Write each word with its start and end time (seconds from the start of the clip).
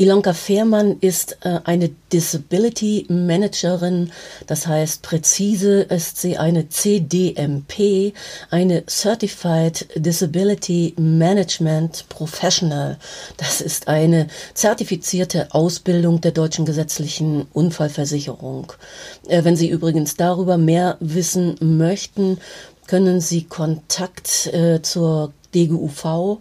Ilonka 0.03 0.33
Fehrmann 0.33 0.97
ist 0.99 1.37
äh, 1.45 1.61
eine 1.63 1.89
Disability 2.11 3.05
Managerin, 3.07 4.11
das 4.47 4.67
heißt 4.67 5.01
präzise 5.01 5.83
ist 5.83 6.19
sie 6.19 6.37
eine 6.37 6.67
CDMP, 6.67 8.13
eine 8.49 8.83
Certified 8.85 9.87
Disability 9.95 10.93
Management 10.97 12.03
Professional. 12.09 12.97
Das 13.37 13.61
ist 13.61 13.87
eine 13.87 14.27
zertifizierte 14.53 15.47
Ausbildung 15.55 16.19
der 16.19 16.33
deutschen 16.33 16.65
gesetzlichen 16.65 17.47
Unfallversicherung. 17.53 18.73
Äh, 19.29 19.45
wenn 19.45 19.55
Sie 19.55 19.69
übrigens 19.69 20.17
darüber 20.17 20.57
mehr 20.57 20.97
wissen 20.99 21.55
möchten, 21.61 22.39
können 22.87 23.21
Sie 23.21 23.45
Kontakt 23.45 24.47
äh, 24.47 24.81
zur 24.81 25.31
DGUV 25.55 26.39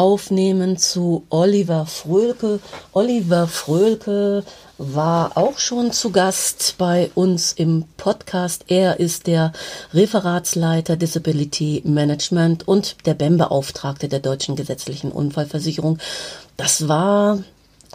aufnehmen 0.00 0.78
zu 0.78 1.26
Oliver 1.28 1.84
Fröhlke. 1.84 2.60
Oliver 2.94 3.46
Fröhlke 3.46 4.44
war 4.78 5.36
auch 5.36 5.58
schon 5.58 5.92
zu 5.92 6.10
Gast 6.10 6.76
bei 6.78 7.10
uns 7.14 7.52
im 7.52 7.84
Podcast. 7.98 8.64
Er 8.68 8.98
ist 8.98 9.26
der 9.26 9.52
Referatsleiter 9.92 10.96
Disability 10.96 11.82
Management 11.84 12.66
und 12.66 12.96
der 13.04 13.12
BEM-Beauftragte 13.12 14.08
der 14.08 14.20
Deutschen 14.20 14.56
Gesetzlichen 14.56 15.12
Unfallversicherung. 15.12 15.98
Das 16.56 16.88
war 16.88 17.40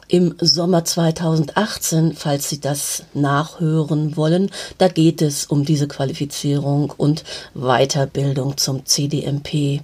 im 0.08 0.36
Sommer 0.39 0.86
2018, 0.86 2.14
falls 2.14 2.50
Sie 2.50 2.59
das 2.59 3.02
nachhören 3.16 4.16
wollen. 4.16 4.52
Da 4.78 4.89
geht 4.89 5.23
es 5.23 5.45
um 5.45 5.66
diese 5.66 5.88
Qualifizierung 5.88 6.94
und 6.95 7.23
Weiterbildung 7.56 8.58
zum 8.58 8.86
CDMP. 8.86 9.81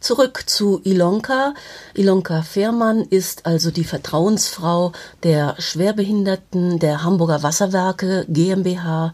Zurück 0.00 0.44
zu 0.46 0.80
Ilonka. 0.84 1.54
Ilonka 1.94 2.42
Fehrmann 2.42 3.02
ist 3.02 3.46
also 3.46 3.72
die 3.72 3.84
Vertrauensfrau 3.84 4.92
der 5.24 5.56
Schwerbehinderten 5.58 6.78
der 6.78 7.02
Hamburger 7.02 7.42
Wasserwerke 7.42 8.24
GmbH 8.28 9.12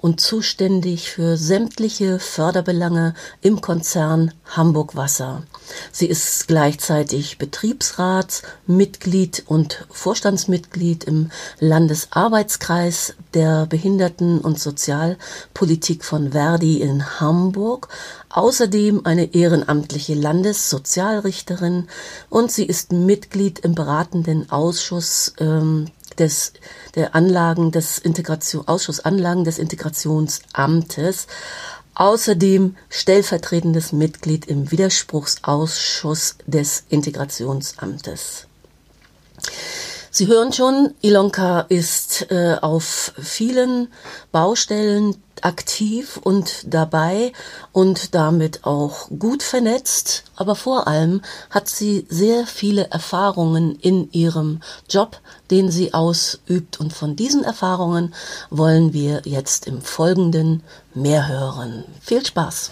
und 0.00 0.20
zuständig 0.20 1.10
für 1.10 1.38
sämtliche 1.38 2.18
Förderbelange 2.18 3.14
im 3.40 3.62
Konzern 3.62 4.34
Hamburg 4.44 4.94
Wasser. 4.94 5.42
Sie 5.90 6.06
ist 6.06 6.48
gleichzeitig 6.48 7.38
Betriebsratsmitglied 7.38 9.44
und 9.46 9.86
Vorstandsmitglied 9.90 11.04
im 11.04 11.30
Landesarbeitskreis 11.60 13.14
der 13.36 13.66
Behinderten- 13.66 14.40
und 14.40 14.58
Sozialpolitik 14.58 16.04
von 16.04 16.32
Verdi 16.32 16.80
in 16.80 17.20
Hamburg, 17.20 17.88
außerdem 18.30 19.02
eine 19.04 19.34
ehrenamtliche 19.34 20.14
Landessozialrichterin 20.14 21.86
und 22.30 22.50
sie 22.50 22.64
ist 22.64 22.92
Mitglied 22.92 23.58
im 23.58 23.74
beratenden 23.74 24.50
Ausschuss 24.50 25.34
ähm, 25.38 25.88
des, 26.18 26.54
der 26.94 27.14
Anlagen 27.14 27.72
des 27.72 27.98
Integration, 27.98 28.66
Ausschuss 28.66 29.00
Anlagen 29.00 29.44
des 29.44 29.58
Integrationsamtes. 29.58 31.26
Außerdem 31.94 32.76
stellvertretendes 32.88 33.92
Mitglied 33.92 34.46
im 34.46 34.70
Widerspruchsausschuss 34.70 36.36
des 36.46 36.84
Integrationsamtes. 36.88 38.46
Sie 40.18 40.28
hören 40.28 40.50
schon, 40.50 40.94
Ilonka 41.02 41.66
ist 41.68 42.30
äh, 42.30 42.56
auf 42.62 43.12
vielen 43.20 43.88
Baustellen 44.32 45.14
aktiv 45.42 46.18
und 46.24 46.72
dabei 46.72 47.34
und 47.72 48.14
damit 48.14 48.64
auch 48.64 49.10
gut 49.10 49.42
vernetzt, 49.42 50.24
aber 50.34 50.56
vor 50.56 50.88
allem 50.88 51.20
hat 51.50 51.68
sie 51.68 52.06
sehr 52.08 52.46
viele 52.46 52.88
Erfahrungen 52.88 53.78
in 53.78 54.10
ihrem 54.10 54.62
Job, 54.88 55.20
den 55.50 55.70
sie 55.70 55.92
ausübt 55.92 56.80
und 56.80 56.94
von 56.94 57.14
diesen 57.14 57.44
Erfahrungen 57.44 58.14
wollen 58.48 58.94
wir 58.94 59.20
jetzt 59.26 59.66
im 59.66 59.82
Folgenden 59.82 60.62
mehr 60.94 61.28
hören. 61.28 61.84
Viel 62.00 62.24
Spaß! 62.24 62.70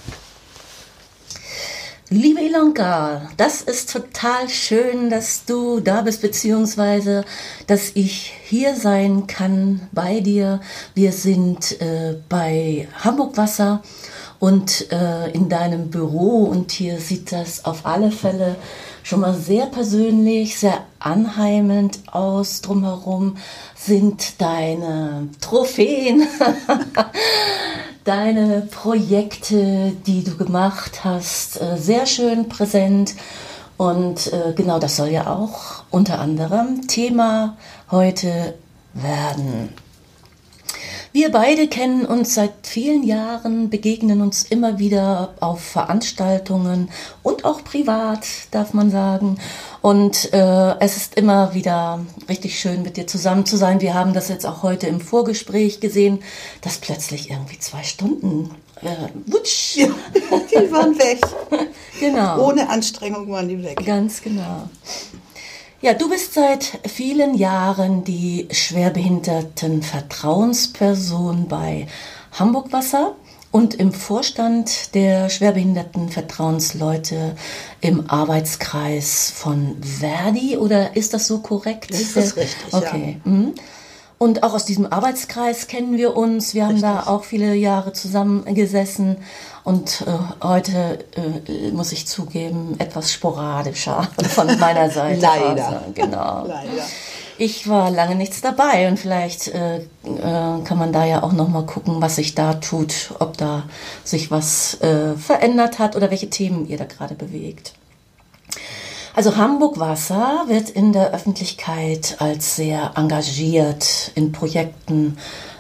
Liebe 2.17 2.43
Ilonka, 2.43 3.23
das 3.37 3.61
ist 3.61 3.93
total 3.93 4.49
schön, 4.49 5.11
dass 5.11 5.47
du 5.47 5.81
da 5.81 6.03
bist, 6.03 6.23
beziehungsweise, 6.23 7.25
dass 7.67 7.91
ich 7.95 8.33
hier 8.45 8.77
sein 8.77 9.27
kann 9.27 9.89
bei 9.91 10.21
dir. 10.21 10.61
Wir 10.95 11.11
sind 11.11 11.81
äh, 11.81 12.15
bei 12.29 12.87
Hamburg 13.03 13.37
Wasser 13.37 13.83
und 14.39 14.93
äh, 14.93 15.33
in 15.33 15.49
deinem 15.49 15.91
Büro 15.91 16.45
und 16.45 16.71
hier 16.71 17.01
sieht 17.01 17.33
das 17.33 17.65
auf 17.65 17.85
alle 17.85 18.13
Fälle 18.13 18.55
schon 19.05 19.21
mal 19.21 19.35
sehr 19.35 19.67
persönlich, 19.67 20.59
sehr 20.59 20.83
anheimend 20.99 22.01
aus. 22.11 22.63
Drumherum 22.63 23.37
sind 23.77 24.41
deine 24.41 25.29
Trophäen, 25.41 26.27
deine 28.05 28.63
Projekte, 28.63 29.93
die 30.07 30.25
du 30.25 30.37
gemacht 30.37 31.05
hast, 31.05 31.61
äh, 31.61 31.77
sehr 31.77 32.07
schön 32.07 32.49
präsent. 32.49 33.15
Und 33.77 34.33
äh, 34.33 34.53
genau 34.57 34.79
das 34.79 34.97
soll 34.97 35.09
ja 35.09 35.27
auch 35.27 35.85
unter 35.91 36.19
anderem 36.19 36.87
Thema 36.89 37.57
heute 37.91 38.55
werden. 38.95 39.84
Wir 41.15 41.31
beide 41.31 41.69
kennen 41.69 42.07
uns 42.07 42.35
seit 42.35 42.51
vielen 42.65 43.05
Jahren, 43.05 43.71
begegnen 43.71 44.21
uns 44.21 44.43
immer 44.43 44.81
wieder 44.81 45.35
auf 45.39 45.61
Veranstaltungen 45.61 46.91
und 47.23 47.45
auch 47.45 47.63
privat, 47.63 48.27
darf 48.51 48.75
man 48.75 48.91
sagen. 48.91 49.39
Und 49.81 50.33
äh, 50.33 50.77
es 50.81 50.97
ist 50.97 51.15
immer 51.15 51.55
wieder 51.55 52.05
richtig 52.29 52.59
schön, 52.59 52.83
mit 52.83 52.97
dir 52.97 53.07
zusammen 53.07 53.47
zu 53.47 53.57
sein. 53.57 53.81
Wir 53.81 53.95
haben 53.95 54.13
das 54.13 54.29
jetzt 54.29 54.45
auch 54.45 54.65
heute 54.65 54.89
im 54.89 55.01
Vorgespräch 55.01 55.79
gesehen, 55.79 56.19
dass 56.63 56.79
plötzlich 56.79 57.31
irgendwie 57.31 57.61
zwei 57.61 57.85
Stunden 57.85 58.51
äh, 58.83 58.89
wutsch. 59.27 59.77
Ja, 59.77 59.87
die 60.51 60.73
waren 60.73 60.99
weg. 60.99 61.21
genau. 62.01 62.49
Ohne 62.49 62.69
Anstrengung 62.69 63.31
waren 63.31 63.49
die 63.49 63.63
weg. 63.63 63.87
Ganz 63.87 64.21
genau. 64.21 64.69
Ja, 65.85 65.93
du 65.93 66.09
bist 66.09 66.33
seit 66.33 66.79
vielen 66.89 67.35
Jahren 67.35 68.05
die 68.05 68.49
schwerbehinderten 68.51 69.83
Vertrauensperson 69.83 71.47
bei 71.47 71.89
Hamburg 72.33 72.73
Wasser 72.73 73.17
und 73.51 73.75
im 73.75 73.93
Vorstand 73.93 74.95
der 74.95 75.29
schwerbehinderten 75.29 76.09
Vertrauensleute 76.09 77.37
im 77.83 78.09
Arbeitskreis 78.09 79.31
von 79.37 79.77
Verdi. 79.83 80.57
Oder 80.57 80.97
ist 80.97 81.13
das 81.13 81.27
so 81.27 81.41
korrekt? 81.41 81.91
Das 81.91 82.01
ist 82.01 82.35
richtig. 82.35 82.73
Okay. 82.73 83.21
Ja. 83.23 83.31
Und 84.19 84.43
auch 84.43 84.55
aus 84.55 84.65
diesem 84.65 84.87
Arbeitskreis 84.87 85.67
kennen 85.67 85.97
wir 85.97 86.17
uns. 86.17 86.55
Wir 86.55 86.65
haben 86.65 86.77
Richtig. 86.77 86.91
da 86.91 87.07
auch 87.11 87.25
viele 87.25 87.55
Jahre 87.55 87.93
zusammengesessen 87.93 89.17
und 89.65 90.05
äh, 90.07 90.45
heute 90.45 91.05
äh, 91.17 91.71
muss 91.73 91.93
ich 91.93 92.07
zugeben, 92.07 92.77
etwas 92.79 93.13
sporadischer 93.13 94.09
von 94.29 94.59
meiner 94.59 94.91
Seite. 94.91 95.21
Leider. 95.21 95.69
Aus. 95.69 95.95
Genau. 95.95 96.45
Leider. 96.47 96.85
Ich 97.37 97.69
war 97.69 97.91
lange 97.91 98.15
nichts 98.15 98.43
dabei 98.43 98.87
und 98.87 98.99
vielleicht 98.99 99.49
äh, 99.49 99.79
äh, 99.79 99.83
kann 100.65 100.79
man 100.79 100.93
da 100.93 101.05
ja 101.05 101.23
auch 101.25 101.33
noch 101.33 101.49
mal 101.49 101.67
gucken, 101.67 101.97
was 102.01 102.17
sich 102.17 102.37
da 102.37 102.55
tut, 102.55 103.13
ob 103.19 103.37
da 103.37 103.65
sich 104.05 104.31
was 104.31 104.81
äh, 104.83 105.15
verändert 105.17 105.81
hat 105.81 105.97
oder 105.97 106.11
welche 106.11 106.31
Themen 106.31 106.69
ihr 106.69 106.79
da 106.79 106.85
gerade 106.85 107.17
bewegt. 107.17 107.73
Also 109.17 109.37
Hamburg 109.37 109.79
Wasser 109.79 110.43
wird 110.49 110.71
in 110.71 110.93
der 110.93 111.13
Öffentlichkeit 111.13 112.17
als 112.19 112.57
sehr 112.57 112.95
engagiert 112.97 114.11
in 114.17 114.33
Projekten 114.33 115.19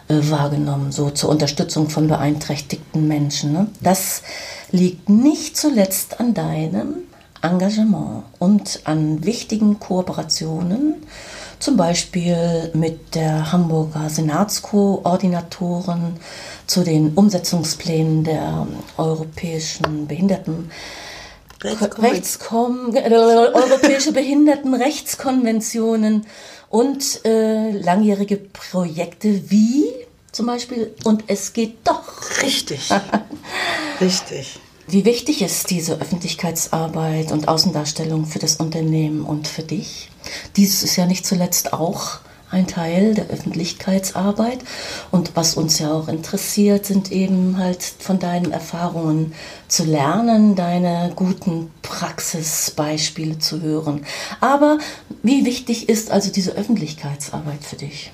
äh, 0.08 0.16
wahrgenommen, 0.22 0.90
so 0.90 1.10
zur 1.10 1.30
Unterstützung 1.30 1.88
von 1.88 2.08
beeinträchtigten 2.08 3.06
Menschen. 3.06 3.52
Ne? 3.52 3.68
Das 3.80 4.22
liegt 4.72 5.08
nicht 5.08 5.56
zuletzt 5.56 6.18
an 6.18 6.34
deinem 6.34 6.94
Engagement 7.42 8.24
und 8.40 8.80
an 8.84 9.24
wichtigen 9.24 9.78
Kooperationen, 9.78 10.94
zum 11.60 11.76
Beispiel 11.76 12.72
mit 12.74 13.14
der 13.14 13.52
Hamburger 13.52 14.10
Senatskoordinatoren 14.10 16.16
zu 16.66 16.82
den 16.82 17.14
Umsetzungsplänen 17.14 18.24
der 18.24 18.66
europäischen 18.96 20.08
Behinderten. 20.08 20.72
Rechtskom 21.64 22.94
äh, 22.94 23.10
europäische 23.10 24.12
Behindertenrechtskonventionen 24.12 26.26
und 26.68 27.24
äh, 27.24 27.70
langjährige 27.70 28.36
Projekte 28.36 29.50
wie 29.50 29.86
zum 30.32 30.46
Beispiel 30.46 30.94
und 31.04 31.24
es 31.28 31.52
geht 31.52 31.76
doch. 31.84 32.02
Richtig. 32.42 32.90
Richtig. 34.00 34.58
Wie 34.86 35.06
wichtig 35.06 35.40
ist 35.40 35.70
diese 35.70 36.00
Öffentlichkeitsarbeit 36.00 37.32
und 37.32 37.48
Außendarstellung 37.48 38.26
für 38.26 38.38
das 38.38 38.56
Unternehmen 38.56 39.24
und 39.24 39.48
für 39.48 39.62
dich? 39.62 40.10
Dies 40.56 40.82
ist 40.82 40.96
ja 40.96 41.06
nicht 41.06 41.24
zuletzt 41.24 41.72
auch 41.72 42.18
ein 42.54 42.66
Teil 42.66 43.14
der 43.14 43.28
Öffentlichkeitsarbeit. 43.28 44.60
Und 45.10 45.36
was 45.36 45.54
uns 45.54 45.78
ja 45.78 45.92
auch 45.92 46.08
interessiert, 46.08 46.86
sind 46.86 47.12
eben 47.12 47.58
halt 47.58 47.82
von 47.82 48.18
deinen 48.18 48.52
Erfahrungen 48.52 49.34
zu 49.68 49.84
lernen, 49.84 50.54
deine 50.54 51.12
guten 51.14 51.70
Praxisbeispiele 51.82 53.38
zu 53.38 53.60
hören. 53.60 54.06
Aber 54.40 54.78
wie 55.22 55.44
wichtig 55.44 55.88
ist 55.88 56.10
also 56.10 56.30
diese 56.30 56.52
Öffentlichkeitsarbeit 56.52 57.62
für 57.62 57.76
dich? 57.76 58.12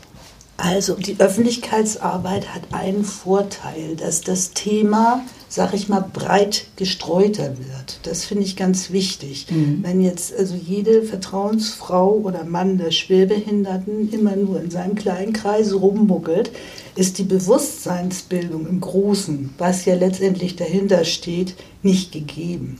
Also 0.56 0.94
die 0.94 1.18
Öffentlichkeitsarbeit 1.18 2.54
hat 2.54 2.62
einen 2.72 3.04
Vorteil, 3.04 3.96
dass 3.96 4.20
das 4.20 4.50
Thema, 4.50 5.22
sag 5.50 5.74
ich 5.74 5.88
mal, 5.88 6.00
breit 6.12 6.66
gestreuter 6.76 7.58
wird. 7.58 7.98
Das 8.04 8.24
finde 8.24 8.44
ich 8.44 8.54
ganz 8.54 8.92
wichtig. 8.92 9.46
Mhm. 9.50 9.80
Wenn 9.82 10.00
jetzt 10.00 10.32
also 10.32 10.54
jede 10.54 11.02
Vertrauensfrau 11.02 12.12
oder 12.12 12.44
Mann 12.44 12.78
der 12.78 12.92
Schwerbehinderten 12.92 14.12
immer 14.12 14.36
nur 14.36 14.62
in 14.62 14.70
seinem 14.70 14.94
kleinen 14.94 15.32
Kreis 15.32 15.74
rummuckelt, 15.74 16.52
ist 16.94 17.18
die 17.18 17.24
Bewusstseinsbildung 17.24 18.68
im 18.68 18.80
Großen, 18.80 19.52
was 19.58 19.84
ja 19.86 19.96
letztendlich 19.96 20.54
dahinter 20.54 21.04
steht, 21.04 21.56
nicht 21.82 22.12
gegeben. 22.12 22.76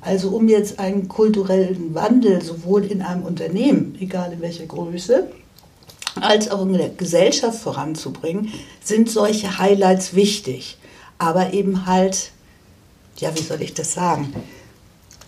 Also 0.00 0.30
um 0.30 0.48
jetzt 0.48 0.78
einen 0.78 1.08
kulturellen 1.08 1.94
Wandel 1.94 2.42
sowohl 2.42 2.84
in 2.84 3.02
einem 3.02 3.22
Unternehmen, 3.22 3.96
egal 4.00 4.32
in 4.32 4.40
welcher 4.40 4.66
Größe, 4.66 5.28
als 6.18 6.50
auch 6.50 6.62
in 6.62 6.72
der 6.72 6.88
Gesellschaft 6.88 7.58
voranzubringen, 7.58 8.50
sind 8.82 9.10
solche 9.10 9.58
Highlights 9.58 10.14
wichtig. 10.14 10.78
Aber 11.18 11.52
eben 11.52 11.86
halt, 11.86 12.32
ja, 13.16 13.34
wie 13.36 13.42
soll 13.42 13.62
ich 13.62 13.74
das 13.74 13.94
sagen? 13.94 14.32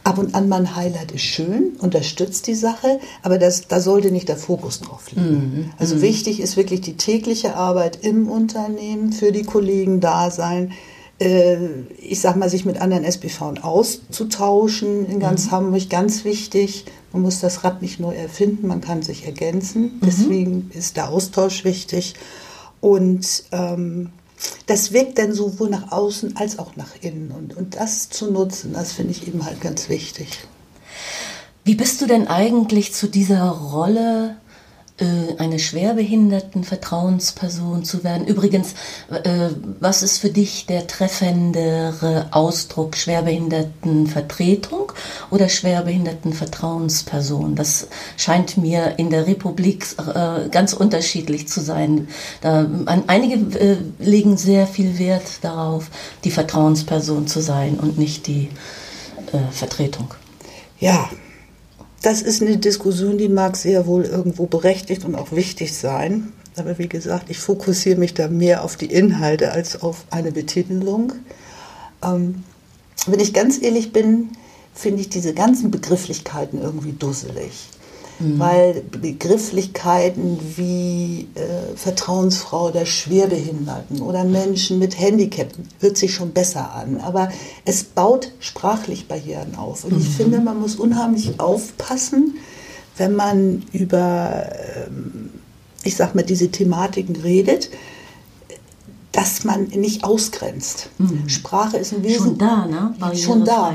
Ab 0.05 0.19
und 0.19 0.37
an 0.37 0.49
mal 0.49 0.61
ein 0.61 0.77
Highlight 0.77 1.11
ist 1.13 1.23
schön, 1.23 1.77
unterstützt 1.81 2.47
die 2.47 2.55
Sache, 2.55 3.01
aber 3.23 3.39
das, 3.39 3.67
da 3.67 3.81
sollte 3.81 4.13
nicht 4.13 4.29
der 4.29 4.37
Fokus 4.37 4.81
drauf 4.81 5.11
liegen. 5.11 5.31
Mhm. 5.31 5.71
Also 5.79 5.97
mhm. 5.97 6.03
wichtig 6.03 6.39
ist 6.39 6.57
wirklich 6.57 6.81
die 6.81 6.97
tägliche 6.97 7.57
Arbeit 7.57 8.05
im 8.05 8.29
Unternehmen, 8.29 9.13
für 9.13 9.33
die 9.33 9.43
Kollegen 9.43 10.01
da 10.01 10.31
sein, 10.31 10.73
äh, 11.19 11.57
ich 11.99 12.21
sag 12.21 12.37
mal, 12.37 12.49
sich 12.49 12.65
mit 12.65 12.81
anderen 12.81 13.05
SBV 13.05 13.55
auszutauschen 13.63 15.07
in 15.07 15.21
ganz 15.21 15.47
mhm. 15.47 15.51
Hamburg, 15.51 15.91
ganz 15.91 16.25
wichtig. 16.25 16.85
Man 17.13 17.23
muss 17.23 17.41
das 17.41 17.65
Rad 17.65 17.83
nicht 17.83 18.01
neu 18.01 18.15
erfinden, 18.15 18.67
man 18.67 18.81
kann 18.81 19.03
sich 19.03 19.25
ergänzen. 19.25 19.83
Mhm. 19.83 20.01
Deswegen 20.05 20.71
ist 20.75 20.97
der 20.97 21.09
Austausch 21.09 21.65
wichtig. 21.65 22.15
Und 22.81 23.45
ähm, 23.53 24.11
das 24.67 24.93
wirkt 24.93 25.19
dann 25.19 25.33
sowohl 25.33 25.71
nach 25.71 25.93
außen 25.93 26.37
als 26.37 26.59
auch 26.59 26.77
nach 26.77 26.91
innen. 27.01 27.31
Und, 27.31 27.57
und 27.57 27.77
das 27.77 28.09
zu 28.09 28.31
nutzen, 28.31 28.73
das 28.73 28.93
finde 28.93 29.13
ich 29.13 29.27
eben 29.27 29.45
halt 29.45 29.61
ganz 29.61 29.89
wichtig. 29.89 30.29
Wie 31.65 31.75
bist 31.75 32.01
du 32.01 32.07
denn 32.07 32.29
eigentlich 32.29 32.95
zu 32.95 33.09
dieser 33.09 33.49
Rolle 33.49 34.37
äh, 34.99 35.37
eine 35.37 35.59
schwerbehinderten 35.59 36.65
Vertrauensperson 36.65 37.85
zu 37.85 38.03
werden. 38.03 38.27
Übrigens, 38.27 38.73
äh, 39.11 39.51
was 39.79 40.03
ist 40.03 40.21
für 40.21 40.31
dich 40.31 40.65
der 40.65 40.87
treffendere 40.87 42.29
Ausdruck 42.31 42.97
Schwerbehindertenvertretung 42.97 44.93
oder 45.31 45.51
Schwerbehindertenvertrauensperson? 45.51 47.57
Das 47.57 47.89
scheint 48.17 48.57
mir 48.57 48.99
in 48.99 49.11
der 49.11 49.27
Republik 49.27 49.85
äh, 49.99 50.49
ganz 50.49 50.73
unterschiedlich 50.73 51.47
zu 51.47 51.61
sein. 51.61 52.09
Da, 52.41 52.67
einige 53.07 53.77
legen 53.99 54.39
sehr 54.39 54.67
viel 54.67 54.99
Wert 54.99 55.25
darauf, 55.43 55.91
die 56.25 56.31
Vertrauensperson 56.31 57.27
zu 57.27 57.41
sein 57.41 57.79
und 57.79 57.99
nicht 57.99 58.27
die 58.27 58.49
Vertretung. 59.51 60.15
Ja, 60.79 61.11
das 62.03 62.23
ist 62.23 62.43
eine 62.43 62.59
Diskussion, 62.59 63.19
die 63.19 63.29
mag 63.29 63.57
sehr 63.57 63.87
wohl 63.87 64.05
irgendwo 64.05 64.47
berechtigt 64.47 65.05
und 65.05 65.15
auch 65.15 65.33
wichtig 65.33 65.77
sein. 65.77 66.33
Aber 66.57 66.79
wie 66.79 66.89
gesagt, 66.89 67.31
ich 67.31 67.39
fokussiere 67.39 67.99
mich 67.99 68.15
da 68.15 68.29
mehr 68.29 68.65
auf 68.65 68.77
die 68.77 68.87
Inhalte 68.87 69.53
als 69.53 69.83
auf 69.83 70.05
eine 70.11 70.33
Betitelung. 70.33 71.13
Ähm, 72.03 72.45
wenn 73.07 73.21
ich 73.21 73.35
ganz 73.35 73.61
ehrlich 73.61 73.93
bin, 73.93 74.31
finde 74.75 75.01
ich 75.01 75.09
diese 75.09 75.35
ganzen 75.35 75.71
Begrifflichkeiten 75.71 76.61
irgendwie 76.61 76.93
dusselig 76.93 77.69
mhm. 78.19 78.39
weil 78.39 78.83
Begrifflichkeiten 79.01 80.39
wie 80.57 81.29
äh, 81.35 81.77
Vertrauensfrau 81.77 82.71
der 82.71 82.87
Schwerbehinderten 82.87 84.01
oder 84.03 84.25
Menschen 84.25 84.79
mit 84.79 84.99
Handicap 84.99 85.49
hört 85.81 85.97
sich 85.97 86.15
schon 86.15 86.33
besser 86.33 86.75
an, 86.75 87.01
aber 87.01 87.31
es 87.65 87.85
baut 87.85 88.33
sprachlich 88.41 89.09
Barrieren 89.09 89.57
auf. 89.57 89.85
Und 89.85 89.93
mhm. 89.93 90.01
ich 90.01 90.09
finde, 90.09 90.41
man 90.41 90.61
muss 90.61 90.77
unheimlich 90.77 91.41
aufpassen, 91.41 92.35
wenn 92.97 93.15
man 93.15 93.63
über, 93.73 94.47
ähm, 94.87 95.31
ich 95.85 95.97
sag 95.97 96.15
mal, 96.15 96.23
diese 96.23 96.49
Thematiken 96.49 97.17
redet, 97.17 97.71
dass 99.13 99.45
man 99.45 99.65
nicht 99.69 100.05
ausgrenzt. 100.05 100.91
Mhm. 100.99 101.29
Sprache 101.29 101.79
ist 101.79 101.95
ein 101.95 102.03
Wesen. 102.03 102.19
Schon 102.19 102.39
da, 102.39 102.67
ne? 102.67 102.95
Schon 103.17 103.45
da 103.45 103.75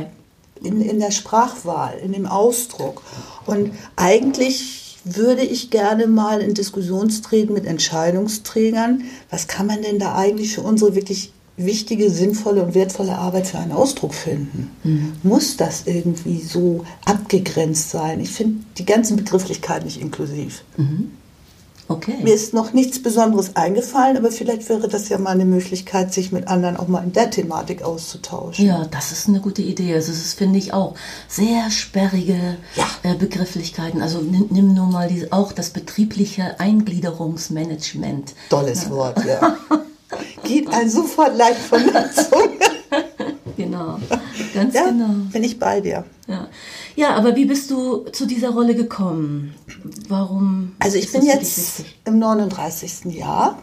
in, 0.64 0.82
in 0.82 1.00
der 1.00 1.12
Sprachwahl, 1.12 1.98
in 2.04 2.14
dem 2.14 2.26
Ausdruck. 2.26 3.04
Und 3.46 3.72
eigentlich 3.96 5.00
würde 5.04 5.42
ich 5.42 5.70
gerne 5.70 6.08
mal 6.08 6.42
in 6.42 6.54
Diskussionstreten 6.54 7.54
mit 7.54 7.66
Entscheidungsträgern, 7.66 9.04
was 9.30 9.48
kann 9.48 9.68
man 9.68 9.82
denn 9.82 10.00
da 10.00 10.16
eigentlich 10.16 10.54
für 10.54 10.62
unsere 10.62 10.96
wirklich 10.96 11.32
wichtige, 11.58 12.10
sinnvolle 12.10 12.64
und 12.64 12.76
wertvolle 12.76 13.18
Arbeit 13.18 13.48
für 13.48 13.58
einen 13.58 13.72
Ausdruck 13.72 14.14
finden? 14.14 14.72
Mhm. 14.84 15.14
Muss 15.24 15.58
das 15.58 15.84
irgendwie 15.86 16.42
so 16.42 16.86
abgegrenzt 17.06 17.90
sein? 17.90 18.20
Ich 18.20 18.30
finde 18.30 18.64
die 18.78 18.86
ganzen 18.86 19.18
Begrifflichkeiten 19.18 19.86
nicht 19.86 20.02
inklusiv. 20.02 20.64
Mhm. 20.78 21.12
Okay. 21.92 22.18
Mir 22.24 22.34
ist 22.34 22.54
noch 22.54 22.72
nichts 22.72 23.02
Besonderes 23.02 23.56
eingefallen, 23.56 24.16
aber 24.16 24.32
vielleicht 24.32 24.70
wäre 24.70 24.88
das 24.88 25.10
ja 25.10 25.18
mal 25.18 25.32
eine 25.32 25.46
Möglichkeit, 25.46 26.14
sich 26.14 26.32
mit 26.32 26.48
anderen 26.48 26.78
auch 26.78 26.88
mal 26.88 27.04
in 27.04 27.12
der 27.12 27.30
Thematik 27.30 27.84
auszutauschen. 27.84 28.66
Ja, 28.66 28.86
das 28.90 29.12
ist 29.12 29.28
eine 29.28 29.42
gute 29.42 29.62
Idee. 29.62 29.94
Also 29.94 30.12
das 30.12 30.34
finde 30.34 30.58
ich 30.58 30.74
auch 30.74 30.96
sehr 31.28 31.70
sperrige 31.70 32.58
ja. 32.76 32.88
äh, 33.04 33.16
Begrifflichkeiten. 33.16 34.02
Also 34.02 34.20
nimm, 34.20 34.48
nimm 34.50 34.74
nur 34.74 34.88
mal 34.88 35.10
diese, 35.10 35.34
auch 35.34 35.52
das 35.52 35.72
betriebliche 35.72 36.60
Eingliederungsmanagement. 36.60 38.34
Tolles 38.50 38.86
ja. 38.86 38.90
Wort, 38.92 39.26
ja. 39.26 39.58
Geht 40.44 40.70
ein 40.74 40.90
sofort 40.90 41.36
leicht 41.36 41.60
von 41.60 41.82
der 41.92 42.12
Zunge. 42.12 42.58
genau, 43.58 44.00
ganz 44.54 44.74
ja, 44.74 44.86
genau. 44.86 45.14
Bin 45.32 45.44
ich 45.44 45.60
bei 45.60 45.82
dir. 45.82 46.06
Ja. 46.28 46.48
Ja, 47.02 47.16
aber 47.16 47.36
wie 47.36 47.46
bist 47.46 47.72
du 47.72 48.06
zu 48.12 48.28
dieser 48.28 48.52
Rolle 48.52 48.76
gekommen? 48.76 49.56
Warum? 50.08 50.74
Also 50.78 50.98
ich 50.98 51.12
bin 51.12 51.26
jetzt 51.26 51.84
im 52.06 52.20
39. 52.20 53.06
Jahr 53.06 53.60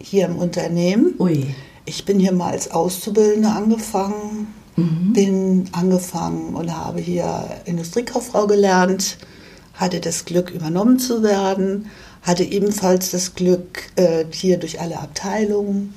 hier 0.00 0.26
im 0.26 0.36
Unternehmen. 0.36 1.14
Ui. 1.18 1.52
Ich 1.84 2.04
bin 2.04 2.20
hier 2.20 2.30
mal 2.30 2.52
als 2.52 2.70
Auszubildende 2.70 3.48
angefangen, 3.48 4.54
mhm. 4.76 5.12
bin 5.12 5.68
angefangen 5.72 6.54
und 6.54 6.72
habe 6.72 7.00
hier 7.00 7.60
Industriekauffrau 7.64 8.46
gelernt, 8.46 9.18
hatte 9.74 9.98
das 9.98 10.24
Glück 10.24 10.50
übernommen 10.50 11.00
zu 11.00 11.24
werden, 11.24 11.86
hatte 12.22 12.44
ebenfalls 12.44 13.10
das 13.10 13.34
Glück, 13.34 13.90
äh, 13.96 14.24
hier 14.30 14.58
durch 14.58 14.80
alle 14.80 15.00
Abteilungen 15.00 15.92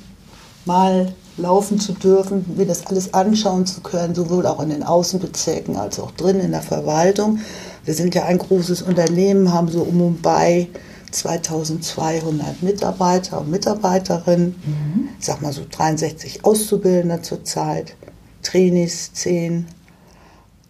mal 0.65 1.13
laufen 1.38 1.79
zu 1.79 1.93
dürfen, 1.93 2.45
mir 2.55 2.65
das 2.65 2.88
alles 2.88 3.13
anschauen 3.13 3.65
zu 3.65 3.81
können, 3.81 4.15
sowohl 4.15 4.45
auch 4.45 4.61
in 4.61 4.69
den 4.69 4.83
Außenbezirken 4.83 5.77
als 5.77 6.00
auch 6.00 6.11
drin 6.11 6.39
in 6.39 6.51
der 6.51 6.61
Verwaltung. 6.61 7.39
Wir 7.85 7.93
sind 7.93 8.13
ja 8.15 8.25
ein 8.25 8.38
großes 8.38 8.81
Unternehmen, 8.81 9.53
haben 9.53 9.69
so 9.69 9.81
um 9.81 10.01
und 10.01 10.21
bei 10.21 10.67
2200 11.11 12.61
Mitarbeiter 12.63 13.41
und 13.41 13.50
Mitarbeiterinnen. 13.50 14.55
Mhm. 14.65 15.09
Ich 15.19 15.25
sag 15.25 15.41
mal 15.41 15.53
so 15.53 15.63
63 15.69 16.45
Auszubildende 16.45 17.21
zurzeit, 17.21 17.95
Trainees 18.43 19.13
10. 19.13 19.67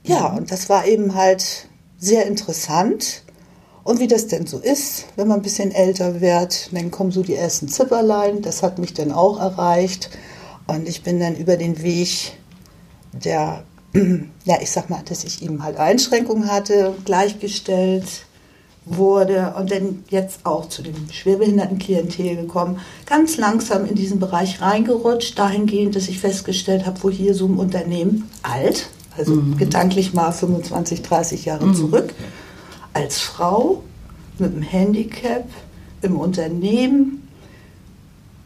Ja, 0.03 0.29
mhm. 0.29 0.37
und 0.39 0.51
das 0.51 0.69
war 0.69 0.85
eben 0.85 1.15
halt 1.15 1.67
sehr 1.99 2.25
interessant. 2.25 3.23
Und 3.83 3.99
wie 3.99 4.07
das 4.07 4.27
denn 4.27 4.45
so 4.45 4.59
ist, 4.59 5.05
wenn 5.15 5.27
man 5.27 5.39
ein 5.39 5.43
bisschen 5.43 5.71
älter 5.71 6.21
wird, 6.21 6.69
dann 6.71 6.91
kommen 6.91 7.11
so 7.11 7.23
die 7.23 7.35
ersten 7.35 7.67
Zipperlein. 7.67 8.41
Das 8.41 8.61
hat 8.61 8.77
mich 8.77 8.93
dann 8.93 9.11
auch 9.11 9.39
erreicht. 9.39 10.11
Und 10.71 10.87
ich 10.87 11.03
bin 11.03 11.19
dann 11.19 11.35
über 11.35 11.57
den 11.57 11.83
Weg 11.83 12.33
der, 13.11 13.63
ja, 14.45 14.55
ich 14.61 14.71
sag 14.71 14.89
mal, 14.89 15.01
dass 15.03 15.25
ich 15.25 15.43
eben 15.43 15.63
halt 15.63 15.77
Einschränkungen 15.77 16.49
hatte, 16.49 16.95
gleichgestellt 17.03 18.05
wurde 18.85 19.53
und 19.57 19.69
dann 19.69 20.03
jetzt 20.09 20.45
auch 20.45 20.69
zu 20.69 20.81
dem 20.81 20.95
schwerbehinderten 21.11 21.77
Klientel 21.77 22.37
gekommen, 22.37 22.79
ganz 23.05 23.37
langsam 23.37 23.85
in 23.85 23.95
diesen 23.95 24.19
Bereich 24.19 24.61
reingerutscht, 24.61 25.37
dahingehend, 25.37 25.95
dass 25.95 26.07
ich 26.07 26.19
festgestellt 26.19 26.85
habe, 26.85 27.03
wo 27.03 27.09
hier 27.09 27.35
so 27.35 27.47
ein 27.47 27.55
Unternehmen 27.55 28.29
alt, 28.41 28.89
also 29.17 29.35
mhm. 29.35 29.57
gedanklich 29.57 30.13
mal 30.13 30.31
25, 30.31 31.01
30 31.01 31.45
Jahre 31.45 31.67
mhm. 31.67 31.75
zurück, 31.75 32.13
als 32.93 33.19
Frau 33.19 33.83
mit 34.39 34.53
einem 34.53 34.63
Handicap 34.63 35.47
im 36.01 36.15
Unternehmen 36.17 37.20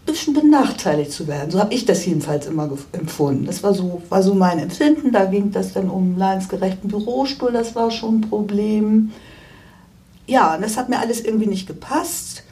bisschen 0.06 0.34
benachteiligt 0.34 1.12
zu 1.12 1.28
werden. 1.28 1.52
So 1.52 1.60
habe 1.60 1.74
ich 1.74 1.86
das 1.86 2.06
jedenfalls 2.06 2.46
immer 2.46 2.70
empfunden. 2.92 3.46
Das 3.46 3.64
war 3.64 3.74
so, 3.74 4.02
war 4.10 4.22
so 4.22 4.34
mein 4.34 4.60
Empfinden. 4.60 5.12
Da 5.12 5.26
ging 5.26 5.52
das 5.52 5.74
dann 5.74 5.90
um 5.90 6.18
leidensgerechten 6.18 6.90
Bürostuhl, 6.90 7.52
das 7.52 7.76
war 7.76 7.92
schon 7.92 8.20
ein 8.20 8.22
Problem. 8.22 9.12
Ja, 10.28 10.56
und 10.56 10.62
das 10.62 10.78
hat 10.78 10.90
mir 10.90 11.00
alles 11.00 11.22
irgendwie 11.22 11.48
nicht 11.48 11.68
gepasst. 11.68 12.44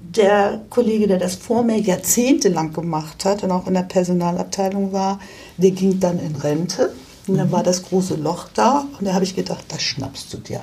Der 0.00 0.62
Kollege, 0.70 1.06
der 1.06 1.18
das 1.18 1.36
vor 1.36 1.62
mir 1.62 1.78
jahrzehntelang 1.78 2.72
gemacht 2.72 3.24
hat 3.24 3.42
und 3.42 3.50
auch 3.50 3.66
in 3.66 3.74
der 3.74 3.82
Personalabteilung 3.82 4.92
war, 4.92 5.20
der 5.56 5.70
ging 5.70 6.00
dann 6.00 6.18
in 6.18 6.34
Rente. 6.36 6.92
Und 7.26 7.36
dann 7.36 7.48
mhm. 7.48 7.52
war 7.52 7.62
das 7.62 7.82
große 7.82 8.16
Loch 8.16 8.46
da. 8.54 8.86
Und 8.98 9.06
da 9.06 9.14
habe 9.14 9.24
ich 9.24 9.36
gedacht, 9.36 9.64
das 9.68 9.82
schnappst 9.82 10.32
du 10.32 10.38
dir. 10.38 10.62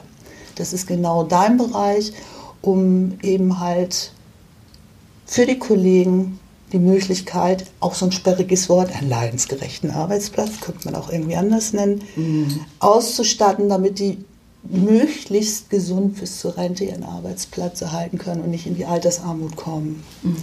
Das 0.56 0.74
ist 0.74 0.88
genau 0.88 1.24
dein 1.24 1.58
Bereich, 1.58 2.14
um 2.62 3.20
eben 3.22 3.60
halt 3.60 4.12
für 5.26 5.46
die 5.46 5.60
Kollegen 5.60 6.40
die 6.72 6.80
Möglichkeit, 6.80 7.66
auch 7.80 7.94
so 7.94 8.06
ein 8.06 8.12
sperriges 8.12 8.70
Wort, 8.70 8.96
einen 8.96 9.10
leidensgerechten 9.10 9.92
Arbeitsplatz, 9.92 10.60
könnte 10.62 10.86
man 10.86 10.96
auch 10.96 11.12
irgendwie 11.12 11.36
anders 11.36 11.74
nennen, 11.74 12.02
mhm. 12.16 12.60
auszustatten, 12.80 13.70
damit 13.70 14.00
die 14.00 14.18
möglichst 14.64 15.70
gesund 15.70 16.20
bis 16.20 16.40
zur 16.40 16.58
Rente 16.58 16.86
ihren 16.86 17.04
Arbeitsplatz 17.04 17.82
erhalten 17.82 18.18
können 18.18 18.42
und 18.42 18.50
nicht 18.50 18.66
in 18.66 18.76
die 18.76 18.86
Altersarmut 18.86 19.56
kommen. 19.56 20.04
Mhm. 20.24 20.38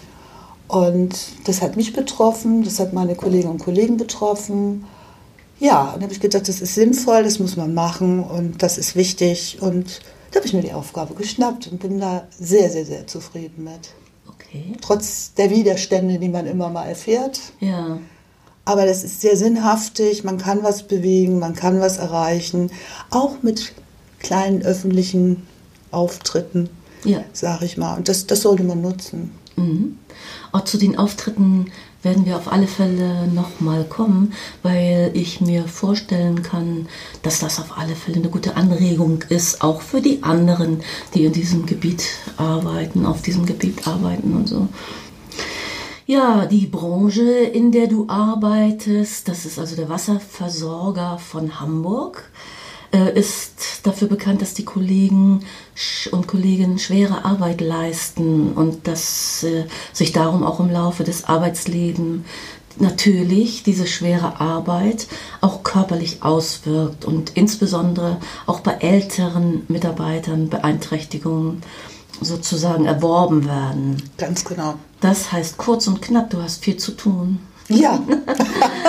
Und 0.69 1.17
das 1.45 1.61
hat 1.61 1.77
mich 1.77 1.93
betroffen, 1.93 2.65
das 2.65 2.79
hat 2.79 2.93
meine 2.93 3.15
Kolleginnen 3.15 3.53
und 3.53 3.63
Kollegen 3.63 3.97
betroffen. 3.97 4.85
Ja, 5.61 5.93
und 5.93 5.97
da 5.97 6.05
habe 6.05 6.13
ich 6.13 6.21
gedacht, 6.21 6.49
das 6.49 6.61
ist 6.61 6.75
sinnvoll, 6.75 7.25
das 7.25 7.39
muss 7.41 7.57
man 7.57 7.75
machen 7.75 8.21
und 8.23 8.63
das 8.63 8.79
ist 8.79 8.97
wichtig. 8.97 9.59
Und 9.61 10.01
da 10.31 10.39
habe 10.39 10.47
ich 10.47 10.55
mir 10.55 10.63
die 10.63 10.73
Aufgabe 10.73 11.15
geschnappt 11.15 11.67
und 11.67 11.81
bin 11.81 12.01
da 12.01 12.27
sehr, 12.31 12.71
sehr, 12.71 12.87
sehr 12.87 13.07
zufrieden 13.07 13.65
mit. 13.65 13.91
Okay. 14.53 14.73
Trotz 14.81 15.33
der 15.35 15.51
Widerstände, 15.51 16.19
die 16.19 16.29
man 16.29 16.47
immer 16.47 16.69
mal 16.69 16.85
erfährt. 16.85 17.41
Ja. 17.61 17.99
Aber 18.65 18.87
das 18.87 19.03
ist 19.03 19.21
sehr 19.21 19.37
sinnhaftig, 19.37 20.23
man 20.25 20.39
kann 20.39 20.63
was 20.63 20.85
bewegen, 20.85 21.39
man 21.39 21.55
kann 21.55 21.81
was 21.81 21.97
erreichen, 21.97 22.71
auch 23.11 23.43
mit 23.43 23.73
kleinen 24.21 24.63
öffentlichen 24.63 25.47
Auftritten, 25.91 26.69
ja. 27.05 27.25
sage 27.33 27.65
ich 27.65 27.77
mal. 27.77 27.97
Und 27.97 28.09
das, 28.09 28.27
das 28.27 28.43
sollte 28.43 28.63
man 28.63 28.81
nutzen. 28.81 29.33
Mhm. 29.57 29.99
Auch 30.53 30.65
zu 30.65 30.79
den 30.79 30.97
Auftritten 30.97 31.73
werden 32.03 32.27
wir 32.27 32.37
auf 32.37 32.51
alle 32.51 32.67
Fälle 32.67 33.29
nochmal 33.29 33.85
kommen, 33.85 34.33
weil 34.63 35.11
ich 35.15 35.41
mir 35.41 35.65
vorstellen 35.65 36.43
kann, 36.43 36.89
dass 37.23 37.39
das 37.39 37.61
auf 37.61 37.79
alle 37.79 37.95
Fälle 37.95 38.19
eine 38.19 38.29
gute 38.29 38.57
Anregung 38.57 39.23
ist, 39.29 39.63
auch 39.63 39.83
für 39.83 40.01
die 40.01 40.23
anderen, 40.23 40.83
die 41.15 41.25
in 41.25 41.33
diesem 41.33 41.67
Gebiet 41.67 42.05
arbeiten, 42.37 43.07
auf 43.07 43.23
diesem 43.23 43.47
Gebiet 43.47 43.87
arbeiten 43.87 44.35
und 44.35 44.49
so. 44.49 44.69
Ja, 46.07 46.47
die 46.47 46.67
Branche, 46.67 47.23
in 47.23 47.71
der 47.71 47.87
du 47.87 48.09
arbeitest, 48.09 49.29
das 49.29 49.47
ist 49.47 49.59
also 49.59 49.77
der 49.77 49.89
Wasserversorger 49.89 51.19
von 51.19 51.61
Hamburg 51.61 52.25
äh, 52.93 53.19
ist 53.19 53.81
dafür 53.85 54.09
bekannt, 54.09 54.43
dass 54.43 54.55
die 54.55 54.65
Kollegen 54.65 55.45
und 56.11 56.27
Kolleginnen 56.27 56.79
schwere 56.79 57.25
Arbeit 57.25 57.61
leisten 57.61 58.53
und 58.53 58.87
dass 58.87 59.43
äh, 59.45 59.65
sich 59.93 60.13
darum 60.13 60.45
auch 60.45 60.61
im 60.61 60.71
Laufe 60.71 61.05
des 61.05 61.25
Arbeitslebens 61.25 62.23
natürlich 62.79 63.63
diese 63.63 63.87
schwere 63.87 64.41
Arbeit 64.41 65.07
auch 65.41 65.63
körperlich 65.63 66.23
auswirkt 66.23 67.05
und 67.05 67.33
insbesondere 67.35 68.19
auch 68.47 68.61
bei 68.61 68.73
älteren 68.73 69.65
Mitarbeitern 69.69 70.49
Beeinträchtigungen 70.49 71.63
sozusagen 72.21 72.87
erworben 72.87 73.47
werden. 73.47 74.03
Ganz 74.17 74.45
genau. 74.45 74.75
Das 75.01 75.33
heißt 75.33 75.57
kurz 75.57 75.87
und 75.87 76.03
knapp, 76.03 76.31
du 76.31 76.43
hast 76.43 76.63
viel 76.63 76.77
zu 76.77 76.93
tun. 76.93 77.41
Ja. 77.69 78.01